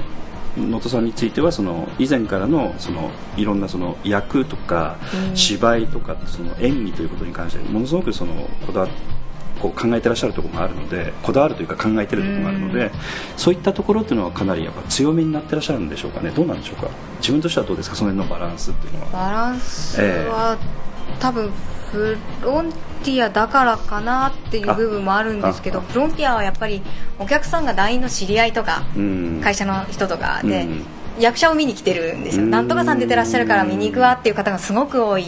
[0.56, 4.98] 能登さんについてはその以前からのそのいろんなその役とか
[5.34, 8.34] 芝居とかその演技ということに関してものすごくその
[8.66, 8.88] こだわ
[9.60, 12.90] こう考えてらっしゃるところがあるのでこだわるというか考えてるところがあるので
[13.36, 16.30] そういったところっていうのはかなりやっぱ強めになってらっしゃるんでしょうかね。
[16.30, 16.90] どうなんでしょうか。
[17.20, 19.06] 自分としてはどうですかその辺のバランスっていうのは。
[19.12, 20.58] バランスは、
[21.20, 21.50] 多分
[21.92, 22.72] フロン
[23.02, 26.82] ティアだからかなっていう部分もあるんですけどフロンティアはやっぱり
[27.18, 29.40] お客さんが LINE の知り合いとか、うん。
[29.42, 30.84] 会社の人とかで、うん。
[31.18, 32.50] 役者を見に来てるんですよ、うん。
[32.50, 35.24] なんとかさん出てらっしゃるから見に行くわっていう方がすごく多い、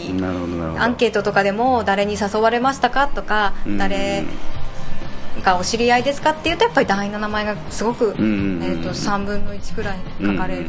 [0.77, 3.77] アンケートとかでも誰に誘われましたかとか、うん。
[3.77, 4.23] 誰
[5.43, 10.65] がお知り合いですかっていうとやっぱり団員の名前がすごく、んえー、と3分の1くらい書かれ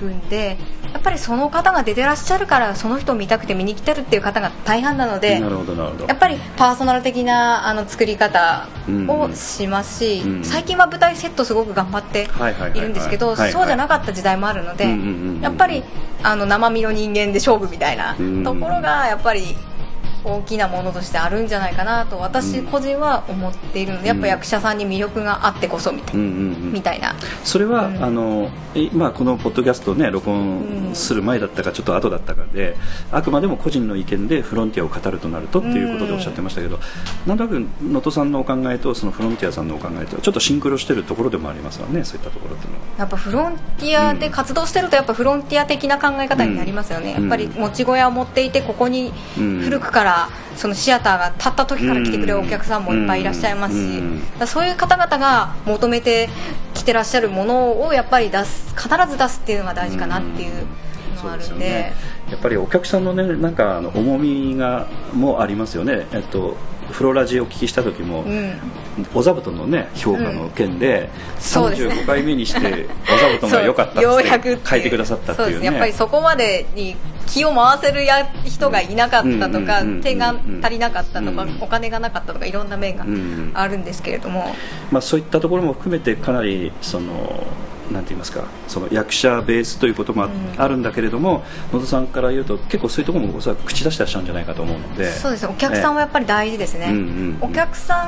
[0.00, 0.56] るんで、
[0.92, 6.06] やっぱりその方が出てらっしゃるからその人を見たくて見に来てるっていう方が大半なのでなるほどなるほど。
[6.06, 8.66] やっぱりパーソナル的なあの作り方
[9.08, 15.82] をしますし、うん最近は舞台セットすごく頑張ってはいるんですけど、そうじゃなかった時代もあるので、うんうんうんうんやっぱり
[16.22, 18.44] あの生身の人間で勝負みたいなうん。
[18.44, 19.56] ところがやっぱり
[20.24, 26.02] 大きなものとしてあるんじゃないかなと私個人は思っているのでやっぱ役者さんに魅力があってこそみ
[26.82, 27.14] たい,、な。
[27.44, 28.04] それは、うん。
[28.04, 32.76] あのえまあ、このポッドキャストを、ね、録音する前だったかちょっと後だったかで
[33.10, 36.78] あくまでも個人の意見でフロンティアを語るとなるとっていうことでおっしゃってましたけど、
[37.26, 42.84] なんとなく能登さんのお考えとそのフロンティアさんのお考えとちょっとシンクロしてるところでもありますわねそういったところっていうのは。
[42.98, 47.22] やっぱフロンティアで活動してるとやっぱフロンティア的な考え方になりますよね、うん。
[47.22, 49.60] やっぱり持ち小屋を持っていてここにうん。
[49.60, 50.09] 古くから
[50.56, 54.02] そのシアターが立った時から来てくれるお客さんもいっぱいいらっしゃいますし、
[54.46, 56.28] そういう方々が求めて
[56.74, 60.66] きてらっしゃるものをやっぱり出す必ず出すっていうのが大事かなっていう
[61.16, 61.92] のがあるんで,、
[62.30, 66.56] やっぱりお客さんのねなんかあの重みがもありますよね、えっと、
[66.90, 68.58] フロラジをお聞きした時も、うん。
[69.14, 71.08] お座布団のね評価の件で、
[71.38, 71.94] そうですね。
[72.02, 75.52] 35回目にしてお座布団が良かったって書いてくださったっていうね。
[75.52, 75.64] そうです。
[75.64, 83.52] やっぱりそこまでに気を回せるや人がいなかったとか、うんうんうんうん手が足りなかったとか、うんお金がなかったとかいろんな面がうん。
[83.54, 84.54] あるんですけれども、
[84.90, 87.46] まあ、そういったところも含めてかなりその
[87.90, 90.24] なんて言いますかその役者ベースということも
[90.56, 90.70] あ,、うん。
[90.70, 95.10] るんだけれども野田さんから言うと結構そういうところもおそらく口出してらっしゃるんじゃないかと思うので。
[95.12, 95.52] そうですね。
[95.52, 97.50] お客さんはやっぱり大事ですね、うんうんうん。
[97.50, 98.06] お客さ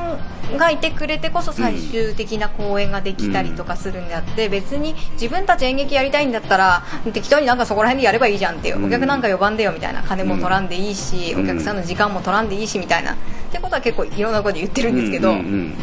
[0.53, 8.85] んがいてくれてこそ最終的な公演ができたりとかするんであって、別に自分たち演劇やりたいんだったら適当になんかそこら辺でやればいいじゃんっていう、うん。
[8.87, 11.45] お客なんか呼ばんでよみたいな金も取らんでいいし、うん。
[11.45, 13.16] お客さんの時間も取らんでいいしみたいなっ
[13.51, 15.74] てことは結構いろんなことで言ってるんですけど、うんうんうんうん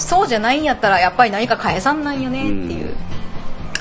[0.00, 2.94] そうじゃないんやったらやっぱり何か返さんなんよねっていう、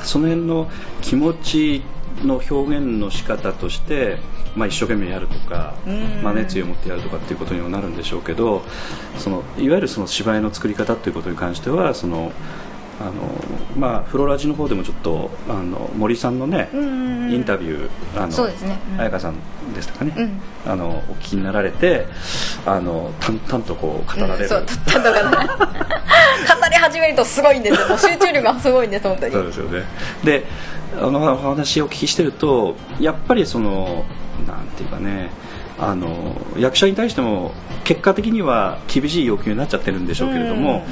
[0.04, 0.70] その辺の
[1.02, 1.82] 気持ち
[2.24, 4.18] の表現の仕方として、
[4.56, 6.22] まあ、一生懸命やるとか、うん。
[6.22, 8.64] まあ、熱意を持ってやるとかっていうことにもなるんでしょうけど
[9.18, 12.32] そのいわゆるその芝居の作り方っていうことに関してはその
[13.00, 13.12] あの、
[13.78, 17.32] まあ、フロラジの方でもちょっとあの森さんのね、うんうんうん。
[17.34, 18.78] インタビューあのそうですね。
[18.94, 19.00] うん。
[19.00, 19.36] 彩香さん
[19.74, 20.42] でしたかね、うん。
[20.66, 22.06] あのお聞きになられて
[22.66, 25.48] あの淡々とこう語られる、そうたったのかな。
[25.58, 27.98] 語り始めるとすごいんですよ。
[27.98, 29.34] 集中力がすごいんです本当に。
[29.34, 29.84] そうですよね。
[30.24, 30.46] で
[31.00, 34.04] あのお話をお聞きしてるとやっぱりその
[34.48, 35.30] なんていうかね
[35.82, 37.54] あの役者に対しても
[37.84, 40.86] 結果的には厳しい要求になっちゃってるんでしょうけれども、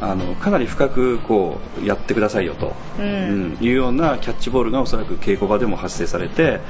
[0.00, 3.04] あのかなり深くこうやってくださいよと、うん。
[3.04, 3.58] うん。
[3.60, 6.60] いうようなキャッチボールがおそらく稽古場でも発生されて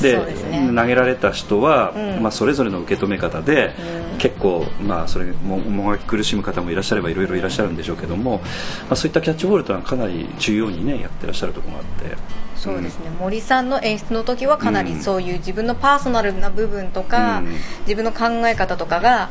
[0.00, 0.16] で
[0.50, 0.72] ね。
[0.74, 2.22] 投げられた人は、うん。
[2.22, 3.74] まあ、それぞれの受け止め方で、
[4.12, 4.18] うん。
[4.18, 12.16] 結構、まあ、それももがき苦しむ方もいらっしゃればいろいろいらっしゃるんでしょうけども、まあ、そういったキャッチボールというのはかなり重要にねやってらっしゃるところがあって。
[12.56, 17.54] そうですね、森さんの演出の時はかなりそういう自分のパーソナルな部分とか、うん
[17.86, 19.30] 自分の考え方とかが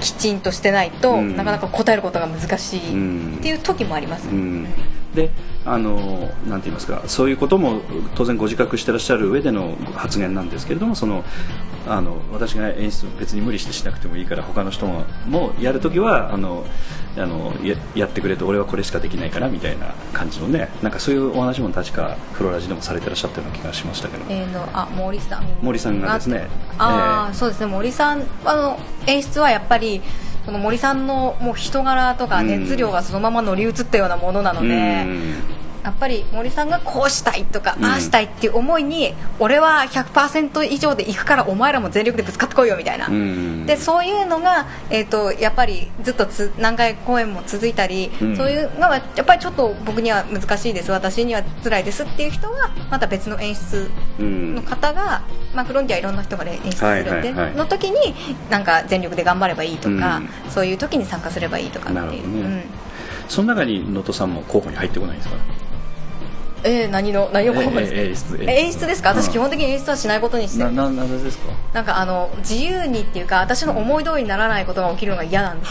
[0.00, 1.36] きちんとしてないと、うん。
[1.36, 3.36] なかなか答えることが難しいうん。
[3.38, 4.66] っていう時もあります、うん。
[5.14, 5.30] で
[5.64, 5.96] あの
[6.46, 7.80] なんて言いますかそういうことも
[8.16, 11.24] 当然ご自覚してらっしゃる上での発言なんですけれどもその
[11.86, 16.64] あの私が演出別に無理してしなくてもいいから他の人ももやるときはあの
[17.16, 25.44] あのややってくれと俺はこれしかできないからみたいな感じのねなんかそういうお話も確かフロラジでもされてらっしゃったような気がしましたけど、えーのあ森さん。
[25.62, 26.48] 森さんがですね。
[26.78, 27.66] あ、あーえーそうですね。
[27.66, 30.02] 森さんあの演出はやっぱり
[30.44, 32.46] その森さんのもう人柄とかうん。
[32.48, 35.34] 熱量がそのまま乗り移ったようなものなので、うん
[35.84, 37.84] やっぱり森さんがこうしたいとか、うん。
[37.84, 43.66] ああしたいっていう思いに俺は100%以上で行くからお前らも全力でぶつかってこいよみたいな、うん。
[43.66, 48.36] でそういうのが、えー、とやっぱりずっとつ何回公演も続いたり、うん。
[48.36, 50.90] そういうのはやっぱりちょっと僕には難しいです。
[50.90, 54.54] 私には辛いですっていう人はまた別の演出うん。
[54.54, 55.22] の方が、
[55.54, 57.54] まあ、フロンティアいろんな人が、ね、演出するんで、はいはいはい。
[57.56, 58.14] の時に
[58.48, 62.34] なんか全力で頑張ればいいとか、うそういう時に参加すればいいとかっていう。
[62.34, 62.40] ね。
[62.40, 62.62] うん。
[63.28, 65.36] その中に能登さんも候補に入ってこないんですか？
[66.66, 69.10] えー、何の何を候補ですか、ええ演出え演出ですか？
[69.10, 69.32] 私うん。
[69.32, 70.64] 基本的に演出はしないことにして。
[70.64, 71.52] るなななぜですか？
[71.74, 75.70] なんかあの自由にっていうか私の思い通りにならないことが起きるのが嫌なんです。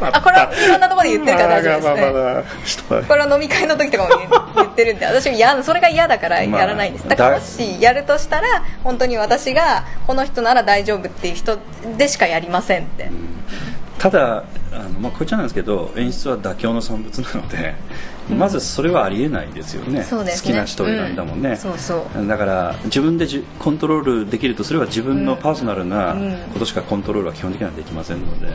[0.00, 7.08] あこれはいろんなところで言ってるから大丈夫ですね、これは飲み会の時とかも言 言ってるんで私は嫌それが嫌だからやらないんです。
[7.08, 11.58] だからまあもしやるとしたら本当に私がこの人なら大丈夫っていう人
[11.96, 13.08] でしかやりませんって、
[13.98, 14.42] ただ
[14.72, 17.74] あの、まあ、こういっちゃなんですけど演出は妥協の産物なので、
[18.30, 20.00] まずそれはありえないですよね。
[20.00, 20.06] ね。
[20.10, 21.56] 好きな人を選んだもんね、うん。
[21.56, 22.26] そうそう。
[22.26, 26.36] だから自分でじコントロールできるとすれば自分のパーソナルなうん。
[26.52, 28.46] ことしかコントロールは基本的にはできませんので、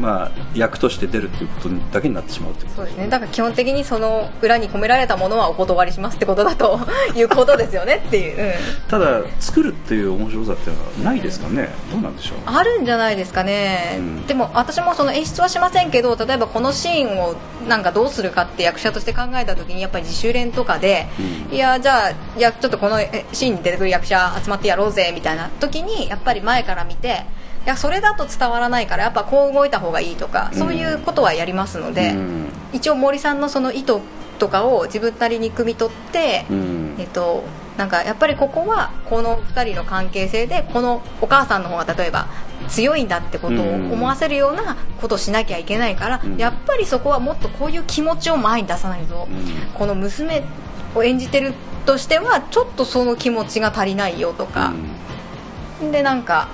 [0.00, 3.08] まあ、役として出るっていうことだけになってしまうというそうですね。
[3.08, 6.80] だから基本的にその裏に込められたものはお断りしますってことだと
[7.16, 8.52] いうことですよねっていう、うん。
[8.88, 11.68] ただ作るっていう面白さっていうのはないですかね。
[11.90, 12.38] どうなんでしょう。
[12.46, 14.26] あるんじゃないですかね、うん。
[14.26, 17.34] でも私もその演出はしませんけど例えばこのシーンを
[17.68, 21.06] なんかどうするかって役者として考えた時にやっぱり自主練とかで、
[21.48, 21.54] うん。
[21.54, 27.24] いやじゃあいやちょっとこのえシーンに出てくる役者集まってやろうぜみたいな時にやっぱり前から見て
[27.64, 32.48] いやそれだと伝わらないからやっぱこう動いた方がいいとか、そういうことはやりますので、うん。
[32.72, 33.98] 一応森さんのその意図
[34.38, 36.94] とかを自分なりに汲み取って、うん。
[36.98, 37.44] えっと、
[37.78, 42.26] なんかやっぱりここはこの2人の関係性でこのお母さんの方が例えば
[42.68, 46.36] 強いんだってことを思わせるようなことをしなきゃいけないから、うん。
[46.36, 49.72] やっぱりそこはもっとこういう気持ちを前に出さないと、うん。
[49.74, 50.42] この娘
[50.96, 51.54] を演じてる
[51.86, 54.72] としてはちょっとその気持ちが足りないよとか、
[55.92, 56.48] でなんか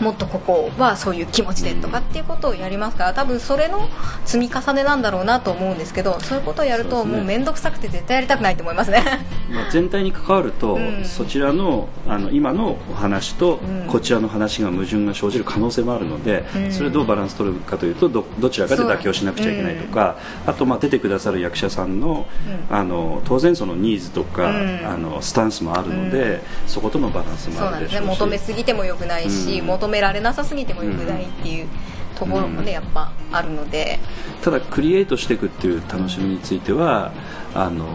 [0.00, 3.88] もっとここはそういう気持ちでとかっていうことをやりますから多分それの
[4.24, 9.02] 積み重ねなんだろうなと思うんですけどそういうことをやるともう面倒くさくて絶対やりたくないと思いますね。
[9.50, 11.04] まあ、全体に関わると、うん。
[11.04, 13.88] そちらのあの今のお話とうん。
[13.88, 16.72] こちらの話が矛盾が生じる可能性もあるので、うん。
[16.72, 22.26] それをどうバランス取るかというとどどちらかで妥協しなくちゃいけないとか、あとまあ出てくださる役者さんの,、
[22.70, 22.76] うん。
[22.76, 24.80] あの当然そのニーズとか、うん。
[24.84, 28.04] あのスタンスもあるので、そことのバランスもあるでしょうし。
[28.04, 28.06] ね。
[28.08, 31.68] 求めすぎてもよくないし、うん求められなさすぎてもよくないっていう
[32.14, 32.68] ところもね、うん。
[32.68, 33.98] やっぱあるので。
[34.42, 37.12] ただクリエイトしていくっていう楽しみについては
[37.54, 37.86] あの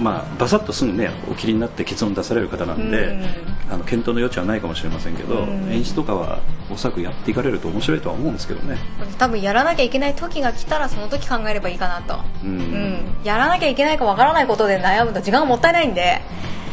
[0.00, 3.24] まあバサッとすぐねお切りになって結論出される方なんで、うん。
[3.70, 5.72] あの検討の余地はないかもしれませんけど、うん。
[5.72, 6.40] 演出とかは
[6.70, 8.76] おそらくやっていかれると面白いとは思うんですけどね、
[9.18, 12.50] 多分やらなきゃいけない時が来たらその時考えればいいかなと、うん。
[12.50, 12.98] うん。
[13.24, 16.20] やらなきゃいけないかわからないことで悩むと時間がもったいないんで、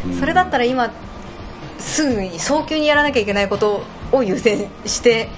[0.06, 0.20] うん。
[0.20, 0.92] それだったら今
[1.80, 5.30] すぐに早急にやらなきゃいけないことを優先して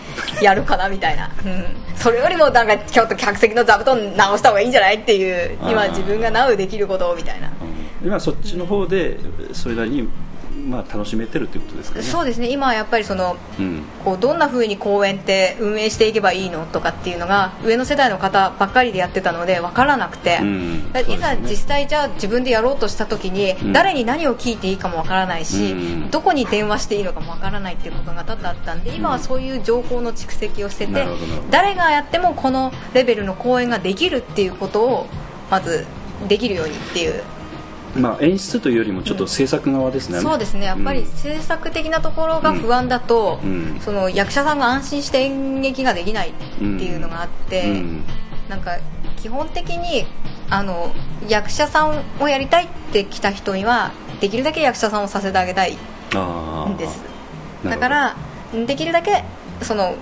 [0.42, 1.66] やるかなみたいな、 うん、
[1.96, 7.48] それよりもなんかちょっと客席の座布団直した方がいいんじゃないっていう今自分がナウできることをみたいな。
[7.48, 7.52] う
[8.06, 8.08] ん。
[8.08, 9.18] 今そっちの方で
[9.54, 10.10] それなりに、
[10.68, 12.04] まあ、楽しめてるっていうことですかね。
[12.04, 12.50] そうですね。
[12.50, 13.84] 今はやっぱりそのうん。
[14.06, 20.94] こうどんな風に公演って運営していけばいいのとかっていうのが上の世代の方ばっかりでやってたので分からなくて、うん。
[21.08, 23.74] いざ実際じゃあ自分でやろうとした時にうん。
[23.74, 26.12] 誰に何を聞いていいかも分からないし、うん。
[26.12, 31.08] どこに電話していいのかも分からないっていうことが多々あったんで今はそういう情報の蓄積をしてて
[31.50, 35.08] 誰がやってもこのレベルの公演ができるっていうことを
[35.50, 35.86] まず
[36.28, 37.24] できるようにっていう
[37.96, 40.66] まあ、演出というよりもちょっと制作側ですね、そうですね。
[40.66, 43.80] やっぱり制作的なところが不安だと、うん。
[43.82, 48.04] その役者さんが安心して演劇ができないっていうのがあって、うん。
[48.50, 48.78] なんか
[49.18, 50.06] 基本的に
[50.50, 50.94] あの
[51.28, 57.02] 役者さんをやりたいって来た人にはできるだけ役者さんをさせてあげたいんです。
[57.64, 58.16] だから
[58.66, 59.24] できるだけ
[59.62, 59.96] その、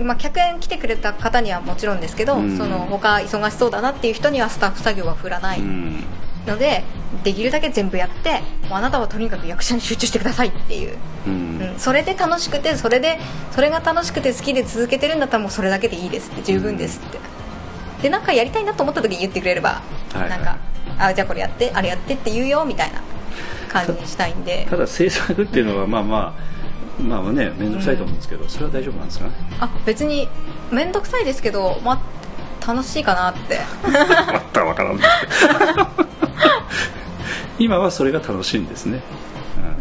[0.00, 2.56] まあ、客演来てくれた方にはもちろんですけど、うん。
[2.56, 5.60] その他忙しそうだなっていう人にはスタッフ作業は振らない。
[5.60, 6.04] うん
[6.46, 6.82] ので、
[7.24, 11.60] できるだけ全部やってもうあなたはとにかく役者に集中してくださいっていう、うん。
[11.60, 13.18] うん、それで楽しくてそれで
[13.50, 17.18] それが楽しくて好きで続けてるんだったらもうそれだけでいいですって十分ですって、
[18.02, 19.82] でなんかやりたいなと思った時に言ってくれれば、
[20.12, 20.30] はいはい。
[20.30, 20.58] なんか
[20.98, 23.00] あじゃあこれやってあれやってって言うよみたいな
[23.68, 24.66] 感じにしたいんで。
[24.70, 26.50] ただ制作っていうのはまあまあ
[27.02, 29.26] まあね面倒くさいと思うんですけど、それは大丈夫なんですか？
[29.26, 30.28] ねあ別に
[30.70, 32.00] 面倒くさいですけど、ま
[32.62, 33.58] あ、楽しいかなって。
[34.32, 35.00] またわからん
[37.58, 39.00] 今はそれが楽しいんですね、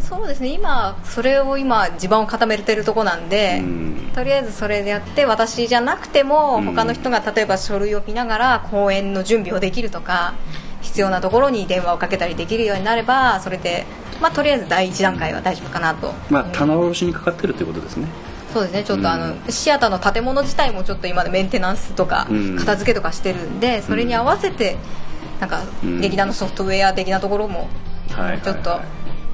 [0.09, 0.49] そうですね。
[0.49, 4.11] 今それを今地盤を固めてるとこなんで、うん。
[4.13, 6.65] とりあえずそれでやって私じゃなくてもうん。
[6.65, 10.33] 他の人が例えば書類を見ながら公演の準備をできるとか
[10.81, 13.85] 必要なところに電話をかけたりできるようになればそれで、
[14.21, 18.07] まあ、とりあえず第一段階は大丈夫かなと、まあ棚卸しにかかってるということですね。
[18.53, 18.83] そうですね。
[18.83, 19.51] ちょっとあの、うん。
[19.51, 22.57] シアターの建物自体もちょっと今でメンテナンスとかうん。
[22.57, 24.77] 片付けとかしてるんでそれに合わせて
[25.39, 26.01] なんかうん。
[26.01, 27.69] 劇団のソフトウェア的なところも
[28.43, 28.81] ちょっと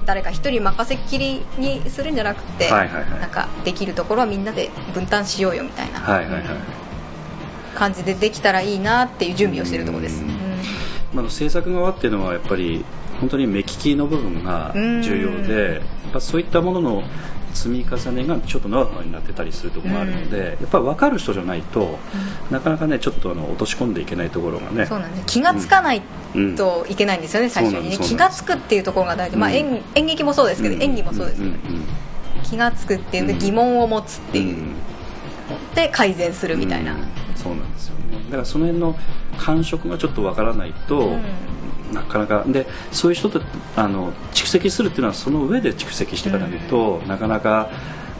[0.05, 3.19] 誰か一人任せっきりにするんじゃなくてはいはいはい。
[3.19, 6.01] なんかできるところはみんなで分担しようよみたいな
[7.73, 10.29] 感じでできたらいいなっていう準備をしてるところです、うん。
[10.29, 10.35] うん。
[11.13, 12.85] まあ、制作側っていうのはやっぱり
[13.19, 15.81] 本当に目利きの部分が重要で、やっ
[16.11, 17.03] ぱそういったものの
[17.55, 21.97] 積み重ねがちょっとノウハウになってたりするところもあるので、やっぱ分かる人じゃないと、
[22.51, 24.85] なかなかねちょっとあの落とし込んでいけないところがね。
[24.85, 25.25] そうなんです。
[25.25, 26.01] 気がつかない
[26.35, 27.97] うんといけないんですよね、最初にね。
[27.97, 30.83] 気がつくっていうところが大事、まあ、うん演演劇もそうですけど、うん。
[30.83, 31.55] 演技もそうですけど、ん。
[31.55, 31.59] ん。
[32.43, 34.75] 気がつくっていう疑問を持つっていう、うん。
[35.73, 36.99] で改善するみたいな、うん。
[37.35, 38.17] そうなんですよね。
[38.25, 38.95] だからその辺の
[39.37, 41.21] 感触がちょっとわからないと、うん
[41.93, 42.43] なかなか。
[42.47, 43.41] でそういう人と
[43.75, 47.69] あの蓄積するっていうのはその上で蓄積していかないと、なかなか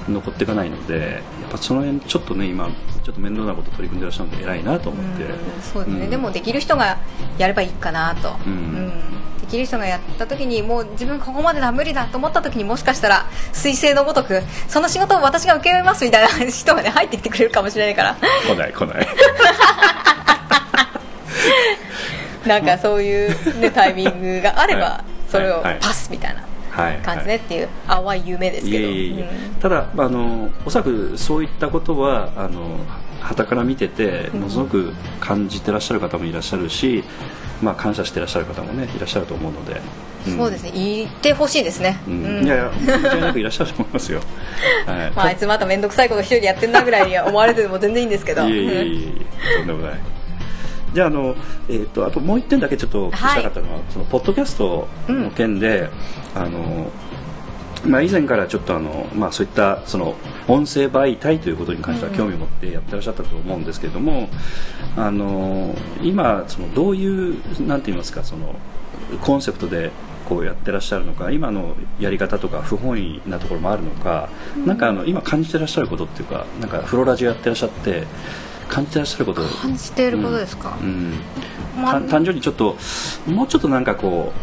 [0.09, 2.69] 残っていかないのでやっぱその辺ちょっとね今
[3.03, 6.09] ちょっと面倒なこと取り組んでらっしゃるので偉いなと思って、うんそうですね、うん。
[6.09, 6.97] でもできる人が
[7.37, 8.89] やればいいかなと、うん。
[9.41, 18.15] できる人がやった時にもう自分ここまでだ無理だと思った時にもしかしたら彗星のごとくその仕事を私が請け負いますみたいな人がね入ってきてくれるかもしれないから。
[18.15, 19.07] 来ない来ない
[22.45, 25.31] なんかそういう、ね、タイミングがあればはい。
[25.31, 26.97] それをパスみたいなはい。
[26.97, 28.89] 感じねっていう淡い夢ですけど。
[29.61, 32.79] ただあのおそらくそういったことはあの
[33.21, 37.03] 傍から見ててものすごく感じてらっしゃる方もいらっしゃるし、
[37.61, 39.81] まあ、感謝してらっしゃる方もねいらっしゃると思うので、
[40.29, 40.37] ん。
[40.37, 40.71] そうですね。
[40.71, 42.25] 言ってほしいですね、うん。
[42.25, 42.45] うん。
[42.45, 44.19] いやいや間違いなくいらっしゃると思いますよ、
[44.85, 45.11] はい。
[45.11, 48.47] まあ、あいつまた面倒くさいこと一人でやってんなぐらいには思われても全然いいんですけど。
[48.47, 49.13] いえいえい
[49.53, 49.99] えとんでもない
[50.95, 51.35] じゃああの、
[51.67, 55.89] えー、とあともう一点だけちょっとたかったのは、そのポッドキャストの件で、
[56.33, 56.89] あの
[57.85, 60.15] まあ、以前からちょっとあの、まあ、そういったその
[60.47, 64.29] 音声媒体ということに関しては興味を持ってやってらっしゃったと思うんですけれども、
[64.95, 68.55] あの今そのどういうなんて言いますかその
[69.21, 69.91] コンセプトで
[70.29, 74.29] こうやってらっしゃるのか今のやり方とか不本意なところもあるのか、
[74.65, 78.07] なんかあの今感じてらっしゃることっていうかなんかフロラジオやってらっしゃって
[78.69, 79.41] 感じてらっしゃること？
[79.43, 81.13] 感じていることですか、うん。
[81.81, 82.01] まあ。
[82.01, 82.77] た単純にちょっと
[83.27, 84.33] もうちょっとなんかこ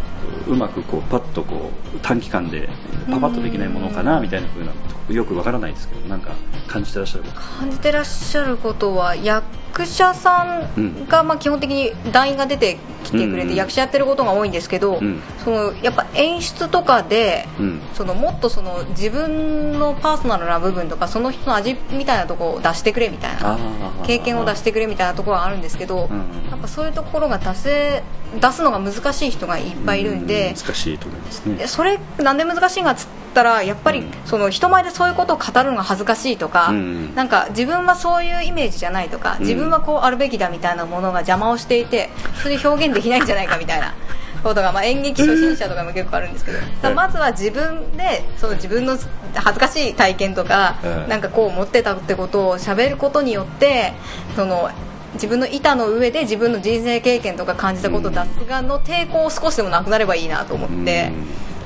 [0.49, 2.68] ううまくこうパッとこう短期間で
[3.11, 4.73] パパッとできないものかなみたいな風な
[5.12, 6.30] よくわからないですけどなんか
[6.66, 7.40] 感じてらっしゃること。
[7.40, 10.44] 感じてらっしゃることは役者さ
[10.76, 13.48] んが、まあ、基本的に団員が出てきてくれうん。
[13.48, 15.20] て役者やってることが多いんですけど、うん。
[15.38, 17.80] そそのやっぱ演出とかで、うん。
[17.94, 23.58] そのもっとその自分のパーソナルな部分とかその人の味みたいなところを出してくれみたいな
[24.06, 26.18] 経験を出してくれみたいなところはあるんですけど、うん。
[26.50, 28.02] やっぱそういうところが出せ
[28.40, 31.56] 出すのが難しい人がいっぱいいるんで、難しいと思いますね。
[31.56, 34.10] でそれなんで難しいかっつったらやっぱり、うん。
[34.24, 39.40] その人前でそういうことを語るのが恥ずかしいとか、うんなんか自分はそういうイメージじゃないとか、うん。
[39.40, 42.11] 自分はこうあるべきだみたいなものが邪魔をしていて
[42.42, 43.94] それで表現できないんじゃないかみたいな
[44.42, 48.98] ことが、まあ、演劇初心者とかも結構あるんですけど、まずは自分でその自分の
[49.34, 51.09] 恥ずかしい体験とか、うん。
[51.09, 53.92] なんかこう思ってたってことを喋ることによって
[54.34, 54.70] その
[55.14, 61.12] 自分の板の上で自分の人生経験とか感じたことを出すがの抵抗を少しでもなくなればいいなと思って。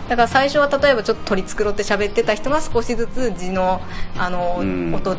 [0.09, 3.81] だから最初は例えばちょっと取り繕って喋ってた人が少しずつ字の
[4.17, 4.95] あの、うん。
[4.95, 5.17] 音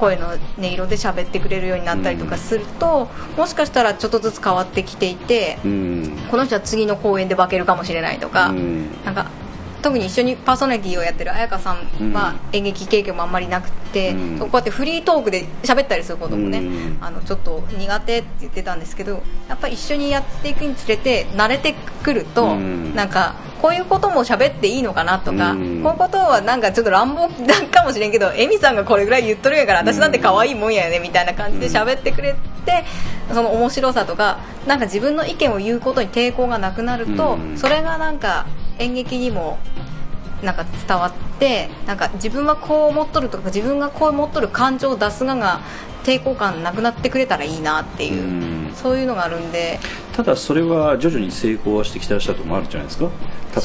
[0.00, 6.16] 声の音色で喋ってくれるようになったりとかすると、もしかしたらちょっとずつ変わってきていて、うん。
[6.30, 8.86] この人は次の公演で化けるかもしれないとか、うん。
[9.04, 9.30] なんか
[9.82, 14.38] 特に一緒にパーソナリティをやってる彩香さんはう演劇経験もあんまりなくて、うん。
[14.38, 16.98] こうやってフリートークで喋ったりすることもね、うん。
[17.00, 22.94] あのちょっと苦手って言ってたんですけどやっぱり一緒にやっていくにつれて慣れてくると、うん。
[22.94, 25.82] なんかこういうことも喋っていいのかなとか、うん。
[25.82, 32.84] こういうことはなんかちょっと乱暴だかもしれんけどエミさんがこれぐらい言っとるんやから私なんて可愛いもんやよねみたいな感じで喋ってくれて、
[33.32, 37.58] その面白さとかなんか自分の意見を言うことに抵抗がなくなると、うん。
[37.58, 38.46] それがなんか
[38.80, 39.58] 演劇にも
[40.42, 45.60] なんか伝わってなんか自分はこう思っとるとか自分がこう思っとる感情を出すがが
[46.02, 48.72] 抵抗感なくなってくれたらいいなっていう、うん。
[48.74, 49.78] そういうのがあるんで。
[50.14, 53.10] ただそれは徐々に成功はしてきてらっしゃるともあるんじゃないですか。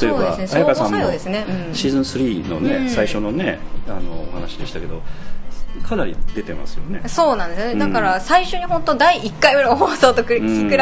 [0.01, 0.47] 例えばね。
[0.47, 0.97] 彩香さんも
[1.73, 2.89] シーズン3のね、うん。
[2.89, 5.01] 最初のねあのお話でしたけど
[5.83, 7.01] かなり出てますよね。
[7.07, 7.79] そうなんですよね、うん。
[7.79, 10.39] だから最初に本当第1回目の放送と比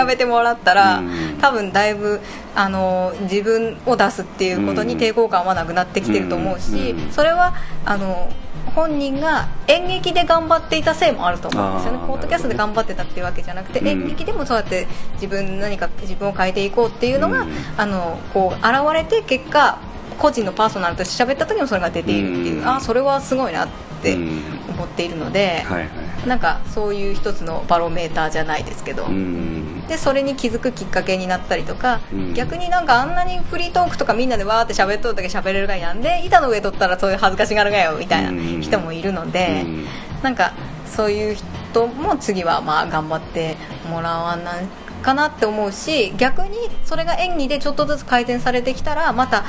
[0.08, 1.38] べてもらったら、うん。
[1.40, 2.22] 多分だいぶ
[2.56, 7.12] あの自分を出すっていうことに抵抗感はなくなってきてると思うし、うん。
[7.12, 7.54] それは
[7.86, 8.30] あの
[8.76, 12.00] 本人が演劇で頑張っていたせいもあると思うんですよね。
[12.08, 17.50] ポッドキャストで頑張ってたっていうわけじゃなくて、うん演劇でもそうやって自分何か自分を変えていこうっていうのが、うん。
[17.78, 19.80] あのこう現れて結果
[20.18, 22.68] 個人のパーソナルとして喋った時もそれが出ているっていう、うん。
[22.68, 24.42] ああそれはすごいなってうん。
[24.70, 26.28] 思っているので、はいはい。
[26.28, 29.88] なんかそういう一つのバロメーターじゃないですけど、うん。
[29.88, 32.34] でそれに気づくきっかけになったりとか、うん。
[32.34, 39.86] 逆になんかあんなにフリートークとかみんなでわーって喋っとるだけ喋れるがいなんで板の上取ったらそういう恥ずかしがるがよみたいな人もいるので、うん。
[40.22, 40.54] なんか
[40.86, 43.58] そういう人も次はまあ頑張って
[43.90, 44.66] もらわない
[45.02, 49.44] かなって思うし逆にそれが演技でちょっとずつ改善されてきたらまた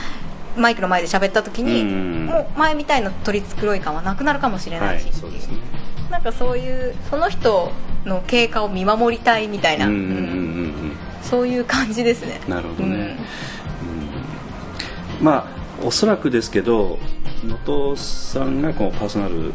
[0.56, 5.02] マイクの前で喋った時に、うんもう前みたいな取り繕い感はなくなるかもしれはないし。
[5.02, 5.20] っていう。
[5.20, 5.58] そうですね。
[6.10, 7.72] なんかそういうその人
[8.04, 9.86] の経過を見守りたいみたいな、
[11.22, 12.40] そういう感じですね。
[12.48, 13.16] なるほどね、
[15.18, 15.24] うん。
[15.24, 16.98] まあおそらくですけど
[17.42, 19.52] 能登さんがこうパーソナル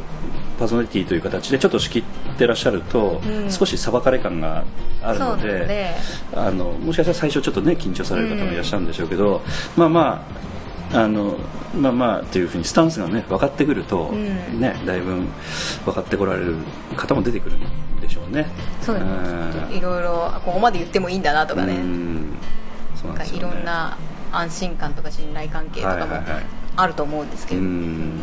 [0.57, 2.03] パーソナリティという形でちょっと仕切っ
[2.37, 3.51] てらっしゃると、うん。
[3.51, 4.65] 少し裁かれ感が
[5.01, 5.95] あるので。
[6.35, 9.41] あのもしかしたら最初ちょっとね緊張される方もいらっしゃるんでしょうけど、
[9.77, 10.48] まあまあ
[10.91, 11.37] あの
[11.79, 14.59] まあまあというふうにスタンスがね分かってくると、うん。
[14.59, 15.21] ねだいぶ
[15.85, 16.55] 分かってこられる
[16.95, 18.47] 方も出てくるんでしょうね。
[18.81, 19.69] そうですうん。
[19.69, 22.33] ねいろいろここまで言ってもいいんだなとかね、うん。
[22.95, 23.97] そうなんかいろんな
[24.31, 26.21] 安心感とか信頼関係とかも
[26.75, 28.19] あると思うんですけど、うん。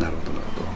[0.00, 0.66] なるほどなるほど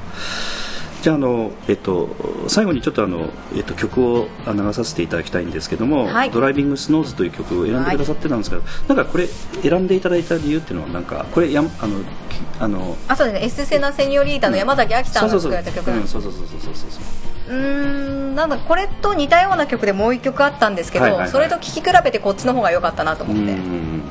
[1.02, 2.10] じゃああの、えっと、
[2.46, 6.30] 最後にちょっとあの、えっと、曲をあ流させていただきたいんですけども「はい。
[6.30, 13.46] ドライビングスノーズ」という曲を選んでくださってたんですけど、なんかこれ選んでいただいた理由っていうのはなんかこれやあのきあのあそうですね。
[13.46, 16.16] エスセナ・セニョリータの山崎亜紀さんが作られた曲なんです。
[16.16, 17.54] うんそうそうそうそうそうそう。
[17.54, 21.30] んなんだこれと似たような曲でもう一曲あったんですけど、はいはいはい。
[21.30, 24.02] それと聴き比べてこっちの方が良かったなと思って、うんうん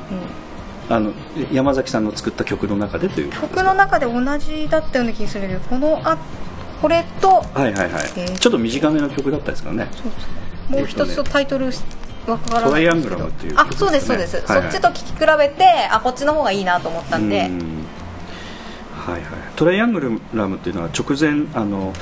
[0.90, 1.12] あの
[1.52, 6.18] 山崎さんの作った曲の中でという曲の中で同じだったような気がするけどこのあ
[6.80, 8.38] これとはいはいはい、えー。
[8.38, 9.88] ちょっと短めの曲だったですかね。
[10.68, 11.80] もう一つとタイトルわか
[12.26, 12.38] らない。
[12.38, 14.72] んですけどトライアングラムっていうあそうですそうです、はいはい。
[14.72, 17.58] そっちと聴き比べてあこっちの方がいいなと思ったんで、うん。
[18.94, 19.22] はいはい、
[19.56, 21.92] トライアングルラムっていうのは直前あの、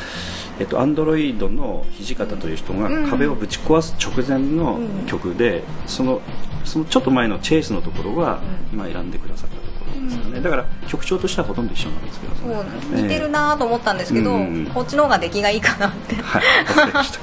[0.58, 3.08] えっと、アンドロイドの土方という人がうん。
[3.08, 6.20] 壁をぶち壊す直前の曲で、その
[6.64, 8.40] そのちょっと前のチェイスのところは
[8.72, 9.67] 今選んでくださった
[10.06, 12.50] ですよね、だから曲調としてはほとんど一緒なんですけどそう
[12.94, 14.66] ね似てるなと思ったんですけど、うん。
[14.74, 16.16] こっちの方が出来がいいかなって。
[16.16, 17.20] はい、わかりました。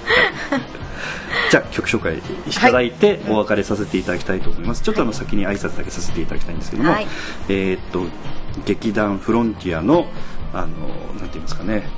[1.52, 4.82] じゃあ曲紹介いただいてお別れさせていただきたいと思います。
[4.82, 7.08] ちょっとあの先に挨拶だけさせていただきたいんですけども、はい。
[7.50, 8.04] えーっと
[8.66, 10.08] 劇団フロンティアの
[10.54, 10.68] あのなん
[11.28, 11.90] て言いますかね、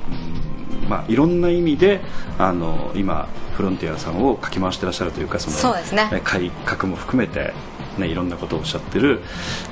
[0.82, 0.88] うん。
[0.88, 2.00] まあいろんな意味で
[2.38, 6.10] あの今フロンティアさんをかき回してらっしゃるというかそのそうですね。
[6.12, 7.54] え改革も含めて
[7.98, 9.20] ねいろんなことをおっしゃってる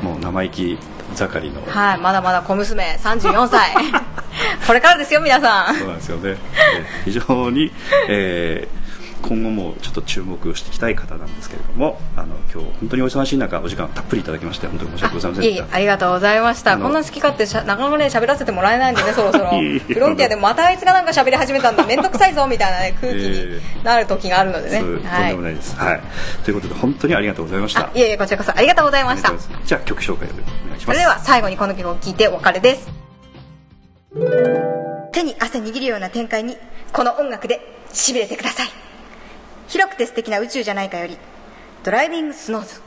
[0.03, 0.79] もう生意気
[1.15, 1.63] 盛りの。
[1.67, 3.73] はいまだまだ小娘34歳
[4.67, 6.37] これからですよ皆さんそうなんですよね。
[6.77, 7.73] えー非常に、
[8.09, 8.86] えー
[9.23, 16.79] 今後もちょっと注目していきたい方なんですけれども、あの今日本当にお忙しい中お時間たっぷりいただきまして本当に申し訳ございませんありがとうございました。
[16.79, 19.51] こんな好き勝手しゃなかなかね喋らせてもらえないんでねそろそろ。
[19.57, 25.77] フロンティアでまたあいつがなんか喋り始めたんだ面倒くさいぞみたいな、ね、空気になる時があるのでね、そうとんはいでもないです。
[25.77, 26.01] はい。
[26.45, 27.81] ということで本当にありがとうございました。
[27.81, 29.33] あいえいえこちらこそありがとうございました。
[29.65, 30.87] じゃあ曲紹介をお願いします。
[30.87, 32.89] それでは最後にこの曲を聴いてお別れです。
[35.13, 36.57] 手に汗握るような展開に
[36.93, 37.61] この音楽で
[37.93, 38.86] しびれてください
[39.69, 41.19] 広くて素敵な宇宙じゃないかより
[41.83, 42.87] ドライビングスノーズ。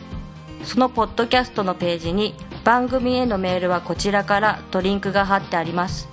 [0.63, 6.07] そのポッドキャストのページに番組へのメールはこちらからとリンクが貼ってあります。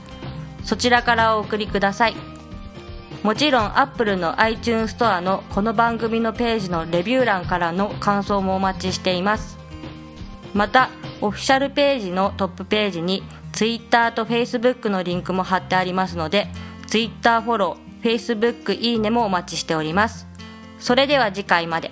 [0.64, 2.16] そちらからお送りください。
[3.22, 9.58] もちろん Apple の iTunes ストアのこの番組のページのレビュー欄からの感想もお待ちしています。
[10.54, 13.22] またオフィシャルページのトップページに
[13.52, 16.48] Twitter と Facebook のリンクも貼ってありますので
[16.86, 20.26] Twitter フォロー Facebook いいねもお待ちしております。
[20.78, 21.90] それでは次回まで。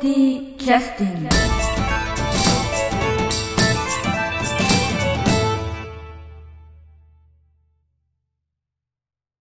[0.00, 1.59] Hrafntingi Kerstin.